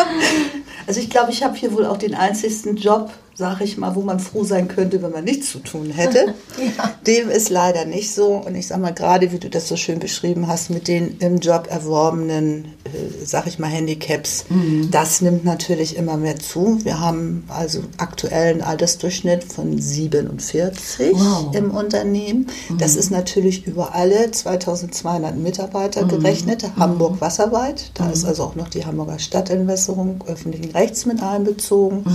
also 0.87 0.99
ich 0.99 1.09
glaube, 1.09 1.31
ich 1.31 1.43
habe 1.43 1.55
hier 1.55 1.73
wohl 1.73 1.85
auch 1.85 1.97
den 1.97 2.15
einzigsten 2.15 2.75
Job, 2.75 3.11
sage 3.35 3.63
ich 3.63 3.77
mal, 3.77 3.95
wo 3.95 4.01
man 4.01 4.19
froh 4.19 4.43
sein 4.43 4.67
könnte, 4.67 5.01
wenn 5.01 5.11
man 5.11 5.23
nichts 5.23 5.51
zu 5.51 5.59
tun 5.59 5.89
hätte. 5.89 6.35
ja. 6.77 6.93
Dem 7.07 7.29
ist 7.29 7.49
leider 7.49 7.85
nicht 7.85 8.13
so. 8.13 8.35
Und 8.35 8.55
ich 8.55 8.67
sage 8.67 8.81
mal, 8.81 8.93
gerade 8.93 9.31
wie 9.31 9.39
du 9.39 9.49
das 9.49 9.67
so 9.67 9.75
schön 9.75 9.99
beschrieben 9.99 10.47
hast, 10.47 10.69
mit 10.69 10.87
den 10.87 11.17
im 11.17 11.39
Job 11.39 11.67
erworbenen, 11.69 12.65
äh, 12.83 13.25
sage 13.25 13.49
ich 13.49 13.57
mal, 13.57 13.67
Handicaps, 13.67 14.45
mhm. 14.49 14.89
das 14.91 15.21
nimmt 15.21 15.45
natürlich 15.45 15.97
immer 15.97 16.17
mehr 16.17 16.37
zu. 16.37 16.79
Wir 16.83 16.99
haben 16.99 17.45
also 17.47 17.79
aktuell 17.97 18.53
einen 18.53 18.61
Altersdurchschnitt 18.61 19.43
von 19.43 19.79
47 19.79 21.13
wow. 21.13 21.55
im 21.55 21.71
Unternehmen. 21.71 22.47
Mhm. 22.69 22.77
Das 22.77 22.95
ist 22.95 23.09
natürlich 23.09 23.65
über 23.65 23.95
alle 23.95 24.29
2200 24.29 25.35
Mitarbeiter 25.35 26.03
mhm. 26.03 26.09
gerechnet, 26.09 26.63
mhm. 26.63 26.79
Hamburg 26.79 27.19
wasserweit. 27.19 27.91
Da 27.95 28.11
ist 28.11 28.23
mhm. 28.23 28.29
also 28.29 28.43
auch 28.43 28.55
noch 28.55 28.67
die 28.67 28.85
Hamburger 28.85 29.17
Stadtentwässerung 29.17 30.23
öffentlichen 30.27 30.71
Rechts 30.71 31.07
mit 31.07 31.23
einbezogen. 31.23 32.05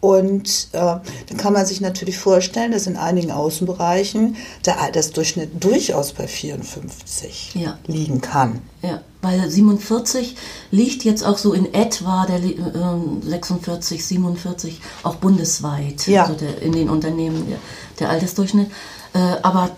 Und 0.00 0.68
äh, 0.72 0.78
dann 0.78 1.36
kann 1.36 1.52
man 1.52 1.66
sich 1.66 1.82
natürlich 1.82 2.16
vorstellen, 2.16 2.72
dass 2.72 2.86
in 2.86 2.96
einigen 2.96 3.30
Außenbereichen 3.30 4.36
der 4.64 4.80
Altersdurchschnitt 4.80 5.62
durchaus 5.62 6.12
bei 6.12 6.26
54 6.26 7.54
ja. 7.54 7.78
liegen 7.86 8.22
kann. 8.22 8.62
Ja, 8.82 9.02
weil 9.20 9.50
47 9.50 10.36
liegt 10.70 11.04
jetzt 11.04 11.22
auch 11.22 11.36
so 11.36 11.52
in 11.52 11.74
etwa 11.74 12.24
der 12.24 12.42
äh, 12.42 13.28
46, 13.28 14.04
47 14.06 14.80
auch 15.02 15.16
bundesweit, 15.16 16.06
ja. 16.06 16.24
also 16.24 16.34
der, 16.34 16.62
in 16.62 16.72
den 16.72 16.88
Unternehmen 16.88 17.46
der, 17.46 17.58
der 17.98 18.10
Altersdurchschnitt. 18.10 18.70
Äh, 19.12 19.18
aber 19.42 19.70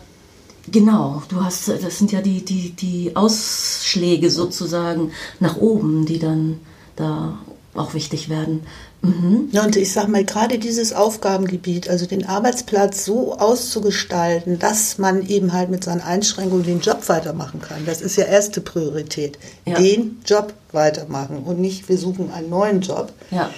Genau, 0.71 1.25
du 1.29 1.45
hast, 1.45 1.69
das 1.69 1.99
sind 1.99 2.13
ja 2.13 2.21
die, 2.21 2.45
die, 2.45 2.71
die 2.71 3.17
Ausschläge 3.17 4.31
sozusagen 4.31 5.11
nach 5.41 5.57
oben, 5.57 6.07
die 6.07 6.21
dann 6.21 6.61
da 6.95 7.37
auch 7.75 7.95
wichtig 7.95 8.29
werden. 8.29 8.67
Mhm. 9.01 9.49
Ja, 9.51 9.65
und 9.65 9.77
ich 9.77 9.93
sage 9.93 10.11
mal, 10.11 10.25
gerade 10.25 10.59
dieses 10.59 10.93
Aufgabengebiet, 10.93 11.89
also 11.89 12.07
den 12.07 12.27
Arbeitsplatz 12.27 13.05
so 13.05 13.39
auszugestalten, 13.39 14.59
dass 14.59 14.99
man 14.99 15.27
eben 15.27 15.53
halt 15.53 15.71
mit 15.71 15.83
seinen 15.83 16.03
Einschränkungen 16.03 16.65
den 16.65 16.81
Job 16.81 17.09
weitermachen 17.09 17.61
kann, 17.61 17.87
das 17.87 18.03
ist 18.03 18.17
ja 18.17 18.25
erste 18.25 18.61
Priorität. 18.61 19.39
Ja. 19.65 19.79
Den 19.79 20.21
Job 20.27 20.53
weitermachen 20.73 21.39
und 21.39 21.61
nicht, 21.61 21.89
wir 21.89 21.97
suchen 21.99 22.31
einen 22.31 22.51
neuen 22.51 22.83
Job. 22.83 23.13
Ja. 23.31 23.51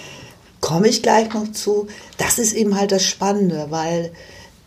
Komme 0.61 0.88
ich 0.88 1.02
gleich 1.02 1.33
noch 1.35 1.52
zu. 1.52 1.88
Das 2.16 2.38
ist 2.38 2.54
eben 2.54 2.78
halt 2.78 2.90
das 2.90 3.04
Spannende, 3.04 3.66
weil 3.68 4.12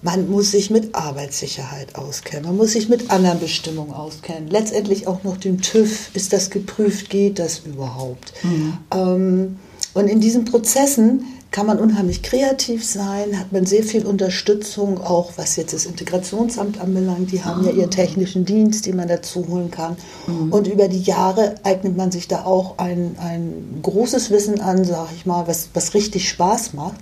man 0.01 0.29
muss 0.29 0.51
sich 0.51 0.69
mit 0.69 0.93
Arbeitssicherheit 0.93 1.95
auskennen, 1.95 2.45
man 2.45 2.57
muss 2.57 2.73
sich 2.73 2.87
mit 2.87 3.09
anderen 3.09 3.39
Bestimmungen 3.39 3.93
auskennen. 3.93 4.47
Letztendlich 4.49 5.07
auch 5.07 5.23
noch 5.23 5.37
dem 5.37 5.61
TÜV, 5.61 6.15
ist 6.15 6.33
das 6.33 6.49
geprüft, 6.49 7.09
geht 7.09 7.39
das 7.39 7.59
überhaupt? 7.59 8.33
Mhm. 8.43 8.77
Ähm, 8.91 9.59
und 9.93 10.07
in 10.07 10.19
diesen 10.19 10.45
Prozessen 10.45 11.25
kann 11.49 11.65
man 11.65 11.79
unheimlich 11.79 12.21
kreativ 12.21 12.85
sein, 12.85 13.39
hat 13.39 13.51
man 13.51 13.65
sehr 13.65 13.81
viel 13.81 14.05
Unterstützung, 14.05 15.01
auch 15.01 15.31
was 15.37 15.55
jetzt 15.55 15.73
das 15.73 15.85
Integrationsamt 15.85 16.79
anbelangt. 16.79 17.31
Die 17.31 17.43
haben 17.43 17.65
ja 17.65 17.71
ihren 17.71 17.89
technischen 17.89 18.45
Dienst, 18.45 18.85
den 18.85 18.97
man 18.97 19.07
dazu 19.07 19.47
holen 19.47 19.71
kann. 19.71 19.95
Mhm. 20.27 20.51
Und 20.51 20.67
über 20.67 20.87
die 20.87 21.01
Jahre 21.01 21.55
eignet 21.63 21.97
man 21.97 22.11
sich 22.11 22.27
da 22.27 22.43
auch 22.43 22.77
ein, 22.77 23.15
ein 23.19 23.79
großes 23.81 24.29
Wissen 24.29 24.59
an, 24.59 24.83
sage 24.83 25.09
ich 25.15 25.25
mal, 25.25 25.47
was, 25.47 25.69
was 25.73 25.93
richtig 25.93 26.29
Spaß 26.29 26.73
macht. 26.73 26.99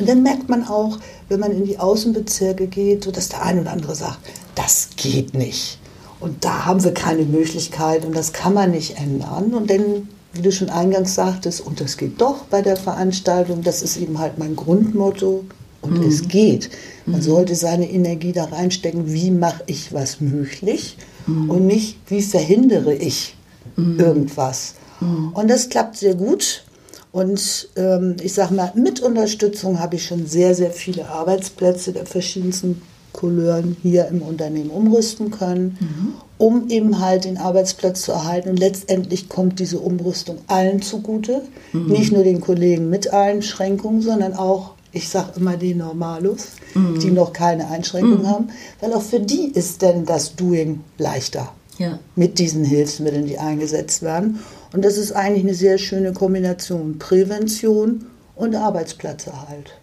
Und 0.00 0.08
dann 0.08 0.22
merkt 0.22 0.48
man 0.48 0.66
auch, 0.66 0.98
wenn 1.28 1.40
man 1.40 1.52
in 1.52 1.64
die 1.64 1.78
Außenbezirke 1.78 2.66
geht, 2.66 3.04
so 3.04 3.10
dass 3.10 3.28
der 3.28 3.42
eine 3.42 3.60
oder 3.60 3.72
andere 3.72 3.94
sagt, 3.94 4.18
das 4.54 4.90
geht 4.96 5.34
nicht. 5.34 5.78
Und 6.18 6.44
da 6.44 6.66
haben 6.66 6.82
wir 6.84 6.92
keine 6.92 7.24
Möglichkeit 7.24 8.04
und 8.04 8.14
das 8.14 8.32
kann 8.32 8.52
man 8.54 8.72
nicht 8.72 8.98
ändern. 8.98 9.54
Und 9.54 9.70
dann 9.70 10.08
wie 10.32 10.42
du 10.42 10.52
schon 10.52 10.70
eingangs 10.70 11.14
sagtest, 11.14 11.60
und 11.60 11.80
das 11.80 11.96
geht 11.96 12.20
doch 12.20 12.44
bei 12.44 12.62
der 12.62 12.76
Veranstaltung, 12.76 13.62
das 13.62 13.82
ist 13.82 13.96
eben 13.96 14.18
halt 14.18 14.38
mein 14.38 14.56
Grundmotto. 14.56 15.44
Und 15.82 15.98
mhm. 15.98 16.08
es 16.08 16.28
geht. 16.28 16.68
Man 17.06 17.20
mhm. 17.20 17.24
sollte 17.24 17.54
seine 17.54 17.90
Energie 17.90 18.32
da 18.32 18.44
reinstecken, 18.44 19.14
wie 19.14 19.30
mache 19.30 19.62
ich 19.66 19.94
was 19.94 20.20
möglich 20.20 20.98
mhm. 21.26 21.48
und 21.48 21.66
nicht, 21.66 21.96
wie 22.08 22.20
verhindere 22.20 22.94
ich 22.94 23.34
mhm. 23.76 23.98
irgendwas. 23.98 24.74
Mhm. 25.00 25.30
Und 25.32 25.48
das 25.48 25.70
klappt 25.70 25.96
sehr 25.96 26.14
gut. 26.14 26.64
Und 27.12 27.68
ähm, 27.76 28.16
ich 28.22 28.34
sage 28.34 28.54
mal, 28.54 28.72
mit 28.74 29.00
Unterstützung 29.00 29.80
habe 29.80 29.96
ich 29.96 30.06
schon 30.06 30.26
sehr, 30.26 30.54
sehr 30.54 30.70
viele 30.70 31.08
Arbeitsplätze 31.08 31.92
der 31.92 32.06
verschiedensten 32.06 32.82
Couleuren 33.12 33.76
hier 33.82 34.06
im 34.08 34.22
Unternehmen 34.22 34.70
umrüsten 34.70 35.30
können, 35.30 35.76
mhm. 35.80 36.12
um 36.38 36.68
eben 36.68 37.00
halt 37.00 37.24
den 37.24 37.38
Arbeitsplatz 37.38 38.02
zu 38.02 38.12
erhalten. 38.12 38.50
Und 38.50 38.58
letztendlich 38.58 39.28
kommt 39.28 39.58
diese 39.58 39.80
Umrüstung 39.80 40.38
allen 40.46 40.82
zugute, 40.82 41.42
mhm. 41.72 41.88
nicht 41.88 42.12
nur 42.12 42.22
den 42.22 42.40
Kollegen 42.40 42.88
mit 42.88 43.12
Einschränkungen, 43.12 44.00
sondern 44.00 44.34
auch, 44.34 44.74
ich 44.92 45.08
sage 45.08 45.32
immer 45.36 45.56
die 45.56 45.74
Normalos, 45.74 46.50
mhm. 46.74 47.00
die 47.00 47.10
noch 47.10 47.32
keine 47.32 47.68
Einschränkungen 47.68 48.22
mhm. 48.22 48.28
haben, 48.28 48.48
weil 48.80 48.92
auch 48.92 49.02
für 49.02 49.20
die 49.20 49.50
ist 49.52 49.82
denn 49.82 50.04
das 50.04 50.36
Doing 50.36 50.80
leichter 50.98 51.52
ja. 51.78 51.98
mit 52.14 52.38
diesen 52.38 52.64
Hilfsmitteln, 52.64 53.26
die 53.26 53.38
eingesetzt 53.38 54.02
werden. 54.02 54.38
Und 54.72 54.84
das 54.84 54.96
ist 54.98 55.12
eigentlich 55.12 55.44
eine 55.44 55.54
sehr 55.54 55.78
schöne 55.78 56.12
Kombination 56.12 56.98
Prävention 56.98 58.06
und 58.36 58.54
Arbeitsplatzerhalt. 58.54 59.74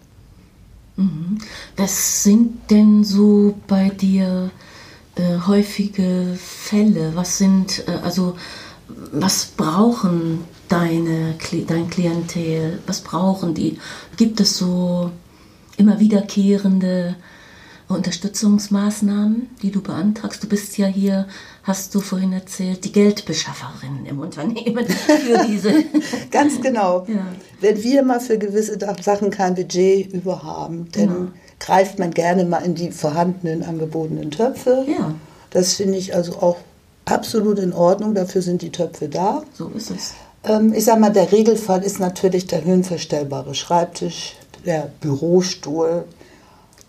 Mhm. 0.95 1.37
Was 1.75 2.23
sind 2.23 2.71
denn 2.71 3.03
so 3.03 3.55
bei 3.67 3.89
dir 3.89 4.49
äh, 5.15 5.39
häufige 5.45 6.37
Fälle? 6.37 7.11
Was 7.15 7.37
sind, 7.37 7.87
äh, 7.87 7.91
also, 8.03 8.35
was 9.11 9.45
brauchen 9.45 10.45
deine, 10.69 11.35
dein 11.67 11.89
Klientel? 11.89 12.79
Was 12.87 13.01
brauchen 13.01 13.53
die? 13.53 13.79
Gibt 14.15 14.39
es 14.39 14.57
so 14.57 15.11
immer 15.77 15.99
wiederkehrende 15.99 17.15
Unterstützungsmaßnahmen, 17.89 19.49
die 19.61 19.71
du 19.71 19.81
beantragst? 19.81 20.43
Du 20.43 20.47
bist 20.47 20.77
ja 20.77 20.87
hier 20.87 21.27
hast 21.67 21.93
du 21.93 21.99
vorhin 21.99 22.31
erzählt, 22.31 22.85
die 22.85 22.91
Geldbeschafferin 22.93 24.05
im 24.05 24.19
Unternehmen 24.19 24.87
für 24.87 25.45
diese. 25.45 25.83
Ganz 26.31 26.61
genau. 26.61 27.05
Ja. 27.07 27.27
Wenn 27.59 27.83
wir 27.83 28.03
mal 28.03 28.21
für 28.21 28.37
gewisse 28.37 28.79
Sachen 29.01 29.29
kein 29.29 29.55
Budget 29.55 30.13
über 30.13 30.43
haben, 30.43 30.87
dann 30.93 31.07
genau. 31.07 31.31
greift 31.59 31.99
man 31.99 32.11
gerne 32.11 32.45
mal 32.45 32.59
in 32.59 32.73
die 32.73 32.91
vorhandenen 32.91 33.63
angebotenen 33.63 34.31
Töpfe. 34.31 34.85
Ja. 34.87 35.13
Das 35.49 35.73
finde 35.73 35.97
ich 35.97 36.15
also 36.15 36.33
auch 36.37 36.57
absolut 37.03 37.59
in 37.59 37.73
Ordnung. 37.73 38.15
Dafür 38.15 38.41
sind 38.41 38.61
die 38.61 38.71
Töpfe 38.71 39.09
da. 39.09 39.43
So 39.53 39.69
ist 39.75 39.91
es. 39.91 40.13
Ähm, 40.45 40.73
ich 40.73 40.85
sage 40.85 41.01
mal, 41.01 41.11
der 41.11 41.31
Regelfall 41.33 41.83
ist 41.83 41.99
natürlich 41.99 42.47
der 42.47 42.63
höhenverstellbare 42.63 43.53
Schreibtisch, 43.53 44.35
der 44.65 44.89
Bürostuhl, 45.01 46.05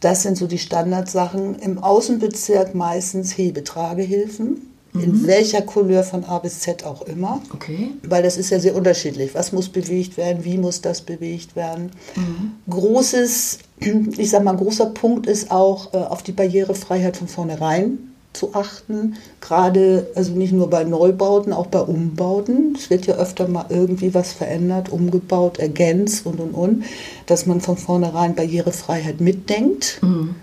das 0.01 0.23
sind 0.23 0.37
so 0.37 0.47
die 0.47 0.59
Standardsachen. 0.59 1.59
Im 1.59 1.79
Außenbezirk 1.79 2.75
meistens 2.75 3.37
Hebetragehilfen. 3.37 4.68
Mhm. 4.93 5.03
In 5.03 5.27
welcher 5.27 5.63
Couleur 5.63 6.03
von 6.03 6.25
A 6.25 6.39
bis 6.39 6.61
Z 6.61 6.85
auch 6.85 7.03
immer. 7.03 7.43
Okay. 7.55 7.91
Weil 8.03 8.23
das 8.23 8.37
ist 8.37 8.51
ja 8.51 8.59
sehr 8.59 8.75
unterschiedlich. 8.75 9.35
Was 9.35 9.53
muss 9.53 9.69
bewegt 9.69 10.17
werden? 10.17 10.45
Wie 10.45 10.59
muss 10.59 10.81
das 10.81 11.03
bewegt 11.03 11.57
werden? 11.57 11.91
Mhm. 12.17 12.53
Großes, 12.71 13.59
ich 14.17 14.31
sag 14.31 14.45
mal, 14.45 14.57
großer 14.57 14.87
Punkt 14.87 15.27
ist 15.27 15.51
auch 15.51 15.93
äh, 15.93 15.99
auf 15.99 16.23
die 16.23 16.33
Barrierefreiheit 16.33 17.17
von 17.17 17.29
vornherein 17.29 17.99
zu 18.35 18.55
achten, 18.55 19.17
gerade 19.41 20.07
also 20.15 20.33
nicht 20.33 20.53
nur 20.53 20.71
bei 20.71 20.85
Neubauten, 20.85 21.53
auch 21.53 21.67
bei 21.67 21.81
Umbauten. 21.81 22.77
Es 22.79 22.91
wird 22.91 23.07
ja 23.07 23.17
öfter 23.17 23.49
mal 23.49 23.67
irgendwie 23.69 24.15
was 24.15 24.33
verändert, 24.33 24.91
umgebaut, 24.91 25.59
ergänzt 25.59 26.27
und 26.27 26.39
und 26.39 26.53
und, 26.53 26.85
dass 27.27 27.47
man 27.47 27.61
von 27.61 27.77
vornherein 27.77 28.35
Barrierefreiheit 28.35 29.21
mitdenkt. 29.21 29.99
Mhm. 30.03 30.37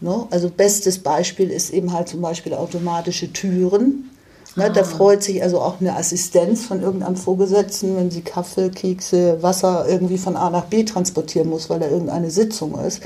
No, 0.00 0.28
also 0.30 0.50
bestes 0.50 0.98
Beispiel 0.98 1.50
ist 1.50 1.70
eben 1.70 1.92
halt 1.92 2.08
zum 2.08 2.20
Beispiel 2.20 2.54
automatische 2.54 3.32
Türen. 3.32 4.10
Ne, 4.54 4.64
ah. 4.64 4.68
Da 4.68 4.84
freut 4.84 5.22
sich 5.22 5.42
also 5.42 5.60
auch 5.60 5.80
eine 5.80 5.96
Assistenz 5.96 6.64
von 6.66 6.82
irgendeinem 6.82 7.16
Vorgesetzten, 7.16 7.96
wenn 7.96 8.10
sie 8.10 8.22
Kaffee, 8.22 8.70
Kekse, 8.70 9.42
Wasser 9.42 9.86
irgendwie 9.88 10.18
von 10.18 10.36
A 10.36 10.50
nach 10.50 10.66
B 10.66 10.84
transportieren 10.84 11.48
muss, 11.48 11.70
weil 11.70 11.80
da 11.80 11.88
irgendeine 11.88 12.30
Sitzung 12.30 12.78
ist 12.78 13.00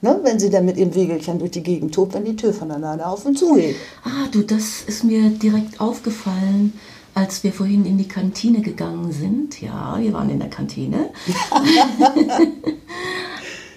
Ne, 0.00 0.20
wenn 0.22 0.38
sie 0.38 0.48
dann 0.48 0.64
mit 0.64 0.76
ihrem 0.76 0.94
Wegelchen 0.94 1.40
durch 1.40 1.50
die 1.50 1.62
Gegend 1.62 1.92
tobt, 1.92 2.14
wenn 2.14 2.24
die 2.24 2.36
Tür 2.36 2.54
von 2.54 2.70
alleine 2.70 3.04
auf 3.04 3.26
und 3.26 3.36
zu 3.36 3.54
geht. 3.54 3.74
Ah, 4.04 4.28
du, 4.30 4.42
das 4.42 4.82
ist 4.86 5.02
mir 5.02 5.28
direkt 5.30 5.80
aufgefallen, 5.80 6.72
als 7.14 7.42
wir 7.42 7.52
vorhin 7.52 7.84
in 7.84 7.98
die 7.98 8.06
Kantine 8.06 8.60
gegangen 8.60 9.10
sind. 9.10 9.60
Ja, 9.60 9.96
wir 9.98 10.12
waren 10.12 10.30
in 10.30 10.38
der 10.38 10.50
Kantine. 10.50 11.10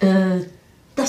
äh, 0.00 0.31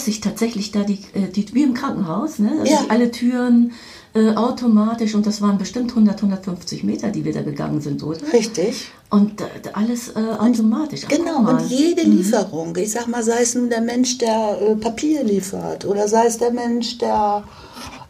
dass 0.04 0.06
sich 0.06 0.20
tatsächlich 0.20 0.72
da 0.72 0.84
die, 0.84 1.00
äh, 1.14 1.30
die 1.34 1.46
wie 1.54 1.64
im 1.64 1.74
Krankenhaus, 1.74 2.40
ne, 2.40 2.58
dass 2.60 2.70
ja. 2.70 2.86
alle 2.90 3.10
Türen 3.10 3.72
äh, 4.14 4.36
automatisch 4.36 5.16
und 5.16 5.26
das 5.26 5.42
waren 5.42 5.58
bestimmt 5.58 5.92
100, 5.92 6.18
150 6.18 6.84
Meter, 6.84 7.10
die 7.10 7.24
wir 7.24 7.32
da 7.32 7.42
gegangen 7.42 7.80
sind, 7.80 8.04
oder? 8.04 8.20
Richtig. 8.34 8.92
Und 9.10 9.40
äh, 9.40 9.46
alles 9.72 10.10
äh, 10.10 10.20
automatisch. 10.38 11.04
Ach, 11.06 11.10
genau, 11.10 11.50
und 11.50 11.70
jede 11.70 12.06
mhm. 12.06 12.18
Lieferung, 12.18 12.76
ich 12.76 12.92
sag 12.92 13.08
mal, 13.08 13.24
sei 13.24 13.42
es 13.42 13.56
nun 13.56 13.70
der 13.70 13.82
Mensch, 13.82 14.18
der 14.18 14.60
äh, 14.62 14.76
Papier 14.76 15.24
liefert 15.24 15.86
oder 15.86 16.08
sei 16.10 16.26
es 16.26 16.38
der 16.38 16.52
Mensch, 16.52 16.98
der 16.98 17.44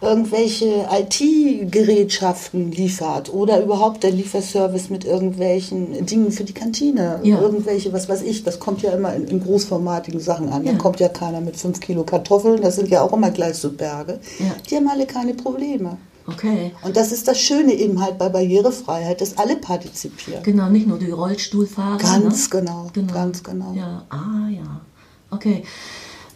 irgendwelche 0.04 0.88
IT-Gerätschaften 0.92 2.72
liefert 2.72 3.34
oder 3.34 3.62
überhaupt 3.62 4.04
der 4.04 4.12
Lieferservice 4.12 4.90
mit 4.90 5.06
irgendwelchen 5.06 6.06
Dingen 6.06 6.32
für 6.32 6.44
die 6.44 6.54
Kantine. 6.54 7.20
Ja. 7.24 7.42
Irgendwelche, 7.42 7.94
was 7.94 8.10
weiß 8.10 8.22
ich, 8.24 8.44
das 8.44 8.60
kommt 8.60 8.82
ja 8.82 8.92
immer 8.92 9.14
in, 9.14 9.28
in 9.28 9.44
großformatigen 9.44 10.20
Sachen 10.20 10.50
an. 10.50 10.64
Ja. 10.66 10.74
Da 10.74 10.78
kommt 10.78 11.00
ja 11.00 11.10
keiner 11.10 11.42
mit 11.42 11.56
fünf 11.58 11.80
Kilo 11.80 12.04
Kartoffeln, 12.04 12.62
das 12.62 12.76
sind 12.76 12.90
ja 12.90 13.02
auch 13.02 13.14
immer 13.14 13.32
gleich 13.32 13.56
so 13.56 13.72
Berge. 13.72 14.20
Ja. 14.40 14.56
Die 14.70 14.76
haben 14.76 14.88
alle 14.88 15.06
keine 15.06 15.34
Probleme. 15.34 15.98
Okay. 16.26 16.72
Und 16.84 16.96
das 16.96 17.12
ist 17.12 17.28
das 17.28 17.40
Schöne 17.40 17.74
eben 17.74 18.02
halt 18.02 18.18
bei 18.18 18.30
Barrierefreiheit, 18.30 19.20
dass 19.20 19.38
alle 19.38 19.58
partizipieren. 19.58 20.44
Genau, 20.44 20.70
nicht 20.70 20.88
nur 20.88 20.98
die 20.98 21.12
Rollstuhlfahrer. 21.12 21.98
Ganz 21.98 22.50
ne? 22.50 22.60
genau, 22.60 22.90
genau, 22.94 23.14
ganz 23.14 23.44
genau. 23.44 23.74
Ja, 23.74 24.06
ah 24.10 24.50
ja. 24.50 24.82
Okay. 25.32 25.64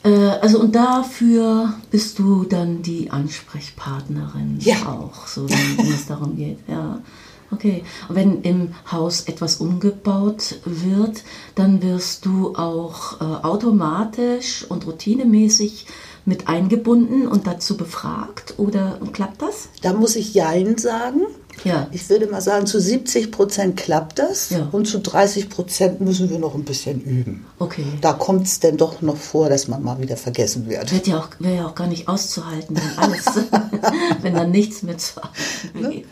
Äh, 0.08 0.40
also 0.42 0.60
und 0.60 0.76
dafür 0.76 1.74
bist 1.92 2.20
du 2.20 2.44
dann 2.44 2.82
die 2.82 3.12
Ansprechpartnerin 3.12 4.58
ja. 4.62 4.76
auch, 4.88 5.28
so 5.28 5.50
wenn, 5.50 5.94
es 5.94 6.08
darum 6.08 6.38
geht. 6.38 6.60
Ja. 6.68 7.02
Okay. 7.52 7.84
Und 8.10 8.16
wenn 8.16 8.42
im 8.42 8.74
Haus 8.92 9.22
etwas 9.22 9.58
umgebaut 9.58 10.60
wird, 10.66 11.24
dann 11.56 11.82
wirst 11.82 12.26
du 12.26 12.56
auch 12.56 13.22
äh, 13.22 13.24
automatisch 13.24 14.66
und 14.68 14.86
routinemäßig 14.86 15.88
mit 16.26 16.50
eingebunden 16.50 17.26
und 17.26 17.48
dazu 17.48 17.78
befragt 17.78 18.56
oder 18.58 19.00
klappt 19.14 19.42
das? 19.42 19.70
Da 19.82 19.94
muss 19.94 20.18
ich 20.18 20.34
Jein 20.34 20.78
sagen. 20.78 21.22
Ja. 21.64 21.88
Ich 21.92 22.10
würde 22.10 22.28
mal 22.28 22.42
sagen, 22.42 22.66
zu 22.66 22.80
70 22.80 23.32
Prozent 23.32 23.78
klappt 23.78 24.20
das 24.20 24.52
ja. 24.52 24.70
und 24.72 24.86
zu 24.88 25.00
30 25.00 25.50
Prozent 25.50 26.02
müssen 26.02 26.30
wir 26.30 26.40
noch 26.40 26.56
ein 26.56 26.64
bisschen 26.64 27.02
üben. 27.02 27.46
Okay. 27.60 27.84
Da 28.02 28.14
kommt 28.14 28.48
es 28.48 28.60
denn 28.60 28.78
doch 28.78 29.02
noch 29.02 29.18
vor, 29.18 29.50
dass 29.50 29.68
man 29.68 29.84
mal 29.84 30.00
wieder 30.00 30.18
vergessen 30.18 30.70
wird. 30.70 30.92
Wäre 30.92 31.04
ja, 31.06 31.20
auch, 31.20 31.30
wär 31.40 31.54
ja 31.56 31.68
auch 31.68 31.76
gar 31.76 31.88
nicht 31.88 32.08
auszuhalten, 32.08 32.76
wenn 32.76 33.04
alles, 33.04 33.26
wenn 34.22 34.36
dann 34.36 34.52
nichts 34.52 34.84
mehr 34.84 34.98
zu 34.98 35.20
ne? 35.74 36.04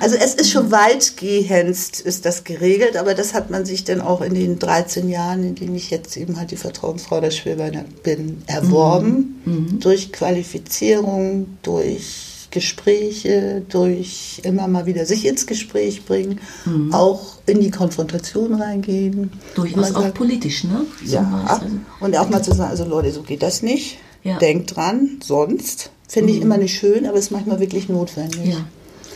Also 0.00 0.16
es 0.16 0.34
ist 0.34 0.50
schon 0.50 0.70
weitgehend 0.70 2.00
ist 2.00 2.24
das 2.24 2.44
geregelt, 2.44 2.96
aber 2.96 3.14
das 3.14 3.34
hat 3.34 3.50
man 3.50 3.64
sich 3.66 3.84
dann 3.84 4.00
auch 4.00 4.22
in 4.22 4.34
den 4.34 4.58
13 4.58 5.08
Jahren, 5.08 5.44
in 5.44 5.54
denen 5.54 5.76
ich 5.76 5.90
jetzt 5.90 6.16
eben 6.16 6.38
halt 6.38 6.50
die 6.50 6.56
Vertrauensfrau 6.56 7.20
der 7.20 7.30
Schwäbeiner 7.30 7.84
bin, 8.02 8.42
erworben. 8.46 9.40
Mhm. 9.44 9.52
Mhm. 9.52 9.80
Durch 9.80 10.12
Qualifizierung, 10.12 11.58
durch 11.62 12.29
Gespräche, 12.50 13.62
durch 13.68 14.40
immer 14.44 14.66
mal 14.66 14.86
wieder 14.86 15.06
sich 15.06 15.26
ins 15.26 15.46
Gespräch 15.46 16.04
bringen, 16.04 16.40
mhm. 16.64 16.92
auch 16.92 17.38
in 17.46 17.60
die 17.60 17.70
Konfrontation 17.70 18.54
reingehen. 18.54 19.32
Durchaus 19.54 19.94
auch 19.94 20.02
sagt, 20.02 20.14
politisch, 20.14 20.64
ne? 20.64 20.84
ja. 21.04 21.60
Und 22.00 22.16
auch 22.16 22.28
mal 22.28 22.42
zu 22.42 22.52
sagen, 22.52 22.70
also 22.70 22.84
Leute, 22.84 23.12
so 23.12 23.22
geht 23.22 23.42
das 23.42 23.62
nicht. 23.62 23.98
Ja. 24.22 24.38
Denkt 24.38 24.76
dran, 24.76 25.20
sonst. 25.22 25.90
Finde 26.08 26.32
mhm. 26.32 26.38
ich 26.38 26.44
immer 26.44 26.58
nicht 26.58 26.78
schön, 26.78 27.06
aber 27.06 27.16
es 27.16 27.26
ist 27.26 27.30
manchmal 27.30 27.60
wirklich 27.60 27.88
notwendig. 27.88 28.46
Ja. 28.46 28.64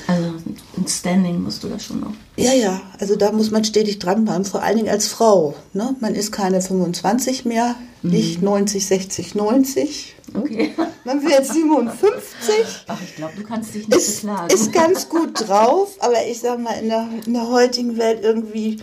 Also 0.06 0.28
ein 0.76 0.86
Standing 0.86 1.42
musst 1.42 1.62
du 1.62 1.68
da 1.68 1.78
schon 1.78 2.00
noch. 2.00 2.14
Ja, 2.36 2.52
ja, 2.52 2.80
also 2.98 3.14
da 3.14 3.30
muss 3.30 3.50
man 3.50 3.64
stetig 3.64 4.00
dranbleiben, 4.00 4.44
vor 4.44 4.62
allen 4.62 4.76
Dingen 4.76 4.88
als 4.88 5.06
Frau. 5.06 5.54
Ne? 5.72 5.94
Man 6.00 6.14
ist 6.14 6.32
keine 6.32 6.60
25 6.60 7.44
mehr, 7.44 7.76
mhm. 8.02 8.10
nicht 8.10 8.42
90, 8.42 8.84
60, 8.84 9.34
90. 9.36 10.16
Okay. 10.34 10.74
Man 11.04 11.22
wird 11.22 11.32
jetzt 11.32 11.52
57. 11.52 12.54
Ach, 12.88 13.00
ich 13.04 13.14
glaube, 13.14 13.34
du 13.36 13.44
kannst 13.44 13.74
dich 13.74 13.86
nicht 13.86 13.96
ist, 13.96 14.22
beklagen. 14.22 14.52
Ist 14.52 14.72
ganz 14.72 15.08
gut 15.08 15.48
drauf, 15.48 15.96
aber 16.00 16.26
ich 16.28 16.40
sag 16.40 16.58
mal, 16.58 16.72
in 16.72 16.88
der, 16.88 17.08
in 17.24 17.34
der 17.34 17.48
heutigen 17.48 17.98
Welt 17.98 18.20
irgendwie, 18.22 18.78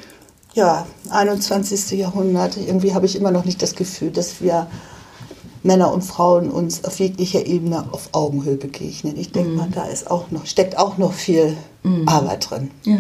ja, 0.54 0.86
21. 1.10 1.92
Jahrhundert, 2.00 2.56
irgendwie 2.56 2.94
habe 2.94 3.06
ich 3.06 3.18
immer 3.18 3.32
noch 3.32 3.44
nicht 3.44 3.62
das 3.62 3.76
Gefühl, 3.76 4.12
dass 4.12 4.42
wir 4.42 4.68
Männer 5.64 5.94
und 5.94 6.04
Frauen 6.04 6.50
uns 6.50 6.86
auf 6.86 7.00
jeglicher 7.00 7.46
Ebene 7.46 7.86
auf 7.92 8.10
Augenhöhe 8.14 8.56
begegnen. 8.56 9.18
Ich 9.18 9.32
denke 9.34 9.50
mhm. 9.50 9.58
mal, 9.58 9.70
da 9.74 9.86
ist 9.86 10.10
auch 10.10 10.32
noch, 10.32 10.46
steckt 10.46 10.78
auch 10.78 10.98
noch 10.98 11.14
viel 11.14 11.58
mhm. 11.84 12.08
Arbeit 12.08 12.50
drin. 12.50 12.72
Ja. 12.84 12.98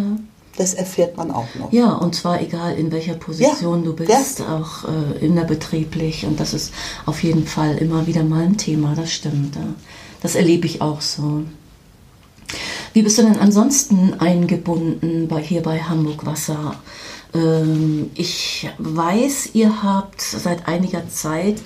Das 0.57 0.73
erfährt 0.73 1.17
man 1.17 1.31
auch 1.31 1.47
noch. 1.55 1.71
Ja, 1.71 1.93
und 1.93 2.13
zwar 2.13 2.41
egal 2.41 2.75
in 2.75 2.91
welcher 2.91 3.13
Position 3.13 3.79
ja, 3.79 3.85
du 3.85 3.95
bist, 3.95 4.39
ja. 4.39 4.57
auch 4.57 4.85
äh, 4.87 5.25
innerbetrieblich. 5.25 6.25
Und 6.25 6.39
das 6.39 6.53
ist 6.53 6.73
auf 7.05 7.23
jeden 7.23 7.47
Fall 7.47 7.77
immer 7.77 8.05
wieder 8.05 8.23
mal 8.23 8.43
ein 8.43 8.57
Thema, 8.57 8.93
das 8.95 9.11
stimmt. 9.11 9.55
Ja. 9.55 9.61
Das 10.21 10.35
erlebe 10.35 10.67
ich 10.67 10.81
auch 10.81 11.01
so. 11.01 11.43
Wie 12.93 13.01
bist 13.01 13.17
du 13.17 13.23
denn 13.23 13.39
ansonsten 13.39 14.13
eingebunden 14.19 15.27
bei, 15.27 15.41
hier 15.41 15.61
bei 15.63 15.79
Hamburg 15.79 16.25
Wasser? 16.25 16.75
Ähm, 17.33 18.11
ich 18.15 18.69
weiß, 18.77 19.51
ihr 19.53 19.83
habt 19.83 20.21
seit 20.21 20.67
einiger 20.67 21.07
Zeit 21.09 21.61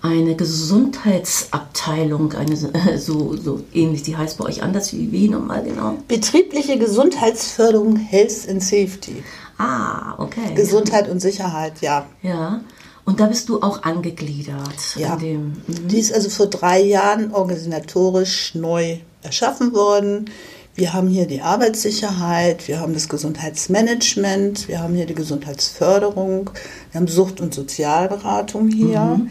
eine 0.00 0.36
Gesundheitsabteilung, 0.36 2.32
eine 2.34 2.56
so, 2.98 3.36
so 3.36 3.64
ähnlich, 3.72 4.02
die 4.02 4.16
heißt 4.16 4.38
bei 4.38 4.44
euch 4.44 4.62
anders 4.62 4.92
wie 4.92 5.10
wie 5.12 5.28
nochmal 5.28 5.64
genau? 5.64 5.98
Betriebliche 6.06 6.78
Gesundheitsförderung 6.78 7.96
Health 7.96 8.48
and 8.48 8.62
Safety. 8.62 9.24
Ah, 9.58 10.14
okay. 10.18 10.54
Gesundheit 10.54 11.08
und 11.08 11.20
Sicherheit, 11.20 11.80
ja. 11.80 12.06
Ja. 12.22 12.60
Und 13.04 13.18
da 13.20 13.26
bist 13.26 13.48
du 13.48 13.60
auch 13.62 13.82
angegliedert. 13.82 14.96
Ja. 14.96 15.16
Dem, 15.16 15.54
mhm. 15.66 15.88
Die 15.88 15.98
ist 15.98 16.12
also 16.12 16.28
vor 16.30 16.46
drei 16.46 16.80
Jahren 16.80 17.32
organisatorisch 17.32 18.54
neu 18.54 18.98
erschaffen 19.22 19.72
worden. 19.72 20.26
Wir 20.74 20.92
haben 20.92 21.08
hier 21.08 21.26
die 21.26 21.40
Arbeitssicherheit, 21.40 22.68
wir 22.68 22.78
haben 22.78 22.94
das 22.94 23.08
Gesundheitsmanagement, 23.08 24.68
wir 24.68 24.80
haben 24.80 24.94
hier 24.94 25.06
die 25.06 25.14
Gesundheitsförderung, 25.14 26.50
wir 26.92 27.00
haben 27.00 27.08
Sucht- 27.08 27.40
und 27.40 27.52
Sozialberatung 27.52 28.68
hier, 28.68 29.00
mhm. 29.00 29.30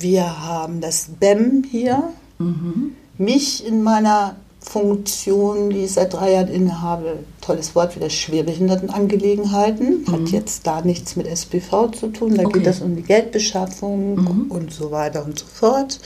Wir 0.00 0.46
haben 0.46 0.80
das 0.80 1.08
BEM 1.20 1.64
hier, 1.70 2.10
mhm. 2.38 2.92
mich 3.18 3.66
in 3.66 3.82
meiner 3.82 4.36
Funktion, 4.60 5.70
die 5.70 5.84
ich 5.84 5.92
seit 5.92 6.12
drei 6.12 6.32
Jahren 6.32 6.48
innehabe, 6.48 7.18
tolles 7.40 7.74
Wort 7.74 7.94
wieder 7.94 8.10
Schwerbehindertenangelegenheiten, 8.10 10.02
mhm. 10.02 10.12
hat 10.12 10.28
jetzt 10.30 10.66
da 10.66 10.80
nichts 10.80 11.14
mit 11.14 11.26
SPV 11.26 11.88
zu 11.92 12.08
tun, 12.08 12.34
da 12.34 12.44
okay. 12.44 12.58
geht 12.58 12.66
es 12.66 12.80
um 12.80 12.96
die 12.96 13.02
Geldbeschaffung 13.02 14.16
mhm. 14.16 14.50
und 14.50 14.72
so 14.72 14.90
weiter 14.90 15.24
und 15.24 15.38
so 15.38 15.46
fort. 15.46 16.00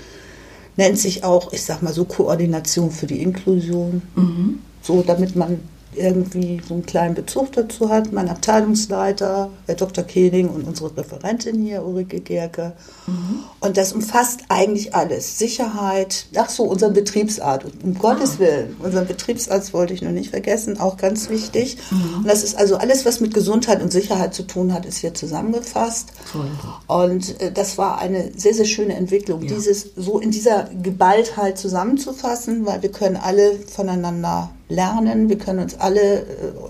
Nennt 0.76 0.98
sich 0.98 1.24
auch, 1.24 1.52
ich 1.52 1.64
sag 1.64 1.82
mal 1.82 1.92
so, 1.92 2.04
Koordination 2.04 2.90
für 2.90 3.06
die 3.06 3.22
Inklusion. 3.22 4.02
Mhm. 4.14 4.60
So, 4.82 5.02
damit 5.02 5.36
man 5.36 5.60
irgendwie 5.94 6.60
so 6.66 6.74
einen 6.74 6.86
kleinen 6.86 7.14
Bezug 7.14 7.52
dazu 7.52 7.88
hat. 7.88 8.12
Mein 8.12 8.28
Abteilungsleiter, 8.28 9.50
Herr 9.66 9.74
Dr. 9.74 10.04
Kening 10.04 10.48
und 10.48 10.66
unsere 10.66 10.96
Referentin 10.96 11.60
hier, 11.62 11.84
Ulrike 11.84 12.20
Gerke. 12.20 12.72
Mhm. 13.06 13.40
Und 13.60 13.76
das 13.76 13.92
umfasst 13.92 14.40
eigentlich 14.48 14.94
alles. 14.94 15.38
Sicherheit, 15.38 16.26
ach 16.36 16.48
so, 16.48 16.64
unseren 16.64 16.92
Betriebsart. 16.92 17.64
Um 17.82 17.94
Gottes 17.98 18.36
ah. 18.36 18.38
Willen, 18.40 18.76
unseren 18.78 19.06
Betriebsarzt 19.06 19.72
wollte 19.72 19.92
ich 19.94 20.02
noch 20.02 20.12
nicht 20.12 20.30
vergessen, 20.30 20.78
auch 20.78 20.96
ganz 20.96 21.28
wichtig. 21.28 21.78
Mhm. 21.90 22.18
Und 22.18 22.28
das 22.28 22.44
ist 22.44 22.56
also 22.56 22.76
alles, 22.76 23.04
was 23.04 23.20
mit 23.20 23.34
Gesundheit 23.34 23.82
und 23.82 23.90
Sicherheit 23.90 24.34
zu 24.34 24.44
tun 24.44 24.72
hat, 24.72 24.86
ist 24.86 24.98
hier 24.98 25.14
zusammengefasst. 25.14 26.12
Toll. 26.30 26.50
Und 26.86 27.40
äh, 27.40 27.50
das 27.50 27.78
war 27.78 27.98
eine 27.98 28.30
sehr, 28.36 28.54
sehr 28.54 28.64
schöne 28.64 28.94
Entwicklung, 28.94 29.42
ja. 29.42 29.48
dieses 29.48 29.90
so 29.96 30.20
in 30.20 30.30
dieser 30.30 30.68
Geballtheit 30.82 31.58
zusammenzufassen, 31.58 32.64
weil 32.64 32.82
wir 32.82 32.92
können 32.92 33.16
alle 33.16 33.58
voneinander 33.58 34.50
lernen, 34.70 35.28
wir 35.28 35.36
können 35.36 35.58
uns 35.58 35.78
alle 35.78 36.20
äh, 36.20 36.24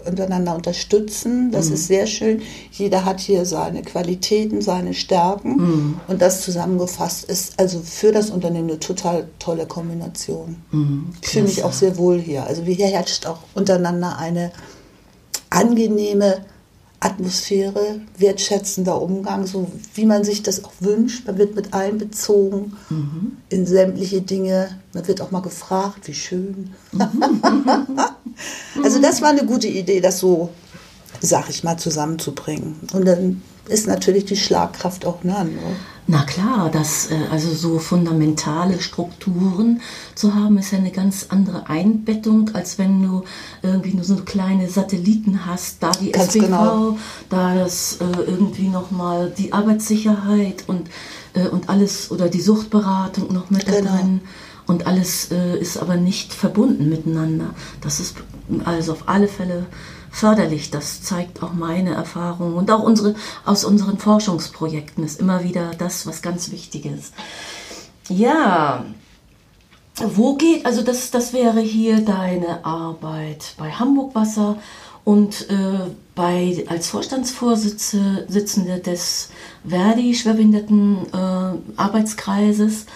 untereinander 0.09 0.57
unterstützen. 0.57 1.53
Das 1.53 1.69
mhm. 1.69 1.75
ist 1.75 1.87
sehr 1.87 2.07
schön. 2.07 2.43
Jeder 2.73 3.05
hat 3.05 3.21
hier 3.21 3.45
seine 3.45 3.83
Qualitäten, 3.83 4.61
seine 4.63 4.95
Stärken. 4.95 5.57
Mhm. 5.57 6.01
Und 6.09 6.21
das 6.21 6.41
zusammengefasst 6.43 7.25
ist 7.25 7.61
also 7.61 7.81
für 7.81 8.11
das 8.11 8.31
Unternehmen 8.31 8.71
eine 8.71 8.81
total 8.81 9.29
tolle 9.39 9.67
Kombination. 9.67 10.57
Mhm. 10.73 11.11
Ich 11.23 11.29
fühle 11.29 11.45
mich 11.45 11.63
auch 11.63 11.73
sehr 11.73 11.97
wohl 11.99 12.19
hier. 12.19 12.45
Also 12.45 12.63
hier 12.63 12.87
herrscht 12.87 13.27
auch 13.27 13.39
untereinander 13.55 14.19
eine 14.19 14.51
angenehme 15.51 16.39
Atmosphäre, 17.03 18.03
wertschätzender 18.19 19.01
Umgang, 19.01 19.47
so 19.47 19.73
wie 19.95 20.05
man 20.05 20.23
sich 20.23 20.43
das 20.43 20.65
auch 20.65 20.73
wünscht. 20.81 21.27
Man 21.27 21.39
wird 21.39 21.55
mit 21.55 21.73
einbezogen 21.73 22.77
mhm. 22.91 23.39
in 23.49 23.67
sämtliche 23.67 24.21
Dinge. 24.21 24.79
Man 24.93 25.09
wird 25.09 25.23
auch 25.23 25.31
mal 25.31 25.41
gefragt, 25.41 26.07
wie 26.09 26.15
schön. 26.15 26.75
Mhm. 26.93 27.01
also 28.85 29.01
das 29.01 29.23
war 29.23 29.31
eine 29.31 29.47
gute 29.47 29.69
Idee, 29.69 30.03
das 30.03 30.19
so, 30.19 30.51
sag 31.21 31.49
ich 31.49 31.65
mal, 31.65 31.79
zusammenzubringen. 31.79 32.77
Und 32.93 33.07
dann 33.07 33.43
ist 33.69 33.87
natürlich 33.87 34.27
die 34.27 34.37
Schlagkraft 34.37 35.07
auch 35.07 35.25
nah. 35.25 35.45
Ne? 35.45 35.59
Na 36.11 36.25
klar, 36.25 36.71
das, 36.73 37.09
äh, 37.13 37.29
also 37.31 37.55
so 37.55 37.79
fundamentale 37.79 38.81
Strukturen 38.81 39.81
zu 40.17 40.35
haben, 40.35 40.59
ist 40.59 40.73
ja 40.73 40.79
eine 40.79 40.91
ganz 40.91 41.27
andere 41.29 41.69
Einbettung, 41.69 42.51
als 42.53 42.79
wenn 42.79 43.01
du 43.01 43.23
irgendwie 43.63 43.95
nur 43.95 44.03
so 44.03 44.17
kleine 44.17 44.69
Satelliten 44.69 45.47
hast, 45.47 45.81
da 45.85 45.93
die 45.93 46.11
ganz 46.11 46.35
SBV, 46.35 46.47
genau. 46.47 46.99
da 47.29 47.55
das 47.55 47.99
äh, 48.01 48.23
irgendwie 48.27 48.67
nochmal 48.67 49.33
die 49.39 49.53
Arbeitssicherheit 49.53 50.65
und, 50.67 50.91
äh, 51.35 51.47
und 51.47 51.69
alles 51.69 52.11
oder 52.11 52.29
die 52.29 52.41
Suchtberatung 52.41 53.33
noch 53.33 53.51
mit 53.51 53.67
genau. 53.67 53.97
drin. 53.97 54.21
Und 54.67 54.87
alles 54.87 55.33
ist 55.59 55.79
aber 55.79 55.97
nicht 55.97 56.33
verbunden 56.33 56.89
miteinander. 56.89 57.55
Das 57.81 57.99
ist 57.99 58.19
also 58.65 58.93
auf 58.93 59.09
alle 59.09 59.27
Fälle 59.27 59.67
förderlich. 60.11 60.71
Das 60.71 61.03
zeigt 61.03 61.43
auch 61.43 61.53
meine 61.53 61.95
Erfahrung 61.95 62.57
und 62.57 62.71
auch 62.71 62.83
unsere, 62.83 63.15
aus 63.45 63.65
unseren 63.65 63.99
Forschungsprojekten 63.99 65.05
ist 65.05 65.21
immer 65.21 65.45
wieder 65.45 65.71
das, 65.79 66.07
was 66.07 66.23
ganz 66.23 66.51
wichtig 66.51 66.87
ist. 66.87 67.13
Ja, 68.09 68.85
wo 69.97 70.35
geht, 70.35 70.67
also 70.67 70.83
das, 70.83 71.11
das 71.11 71.33
wäre 71.33 71.61
hier 71.61 72.01
deine 72.01 72.65
Arbeit 72.65 73.55
bei 73.59 73.71
Hamburg 73.71 74.15
Wasser 74.15 74.57
und 75.05 75.49
äh, 75.51 75.91
bei, 76.15 76.65
als 76.69 76.89
Vorstandsvorsitzende 76.91 78.79
des 78.85 79.31
Verdi 79.67 80.15
Schwerbehinderten 80.15 81.07
äh, 81.13 81.53
Arbeitskreises 81.77 82.87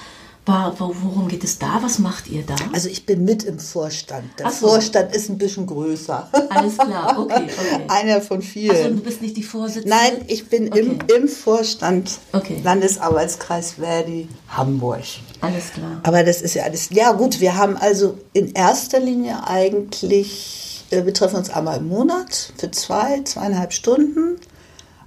Worum 0.47 1.29
geht 1.29 1.43
es 1.43 1.59
da? 1.59 1.79
Was 1.81 1.99
macht 1.99 2.29
ihr 2.29 2.43
da? 2.43 2.55
Also 2.73 2.91
ich 2.91 3.07
bin 3.07 3.25
mit 3.25 3.45
im 3.45 3.59
Vorstand. 3.59 4.25
Der 4.39 4.51
so. 4.51 4.69
Vorstand 4.69 5.15
ist 5.15 5.31
ein 5.31 5.39
bisschen 5.39 5.67
größer. 5.67 6.29
Alles 6.51 6.77
klar, 6.77 7.19
okay. 7.19 7.47
okay. 7.47 7.85
Einer 7.89 8.21
von 8.21 8.43
vielen. 8.43 8.77
Also 8.77 8.91
du 8.91 9.01
bist 9.01 9.23
nicht 9.23 9.39
die 9.39 9.43
Vorsitzende? 9.43 9.89
Nein, 9.89 10.13
ich 10.27 10.49
bin 10.49 10.69
okay. 10.69 10.81
im, 10.81 10.99
im 11.17 11.29
Vorstand 11.29 12.19
okay. 12.33 12.61
Landesarbeitskreis 12.63 13.73
Verdi 13.73 14.29
Hamburg. 14.49 15.05
Alles 15.41 15.73
klar. 15.73 16.01
Aber 16.03 16.23
das 16.23 16.43
ist 16.43 16.55
ja 16.55 16.65
alles. 16.65 16.91
Ja 16.91 17.13
gut, 17.13 17.41
wir 17.41 17.57
haben 17.57 17.79
also 17.79 18.19
in 18.35 18.53
erster 18.53 19.01
Linie 19.01 19.47
eigentlich, 19.47 20.85
äh, 20.91 21.07
wir 21.07 21.15
treffen 21.15 21.37
uns 21.37 21.49
einmal 21.49 21.79
im 21.79 21.89
Monat 21.89 22.53
für 22.59 22.71
zwei, 22.71 23.23
zweieinhalb 23.23 23.73
Stunden. 23.73 24.37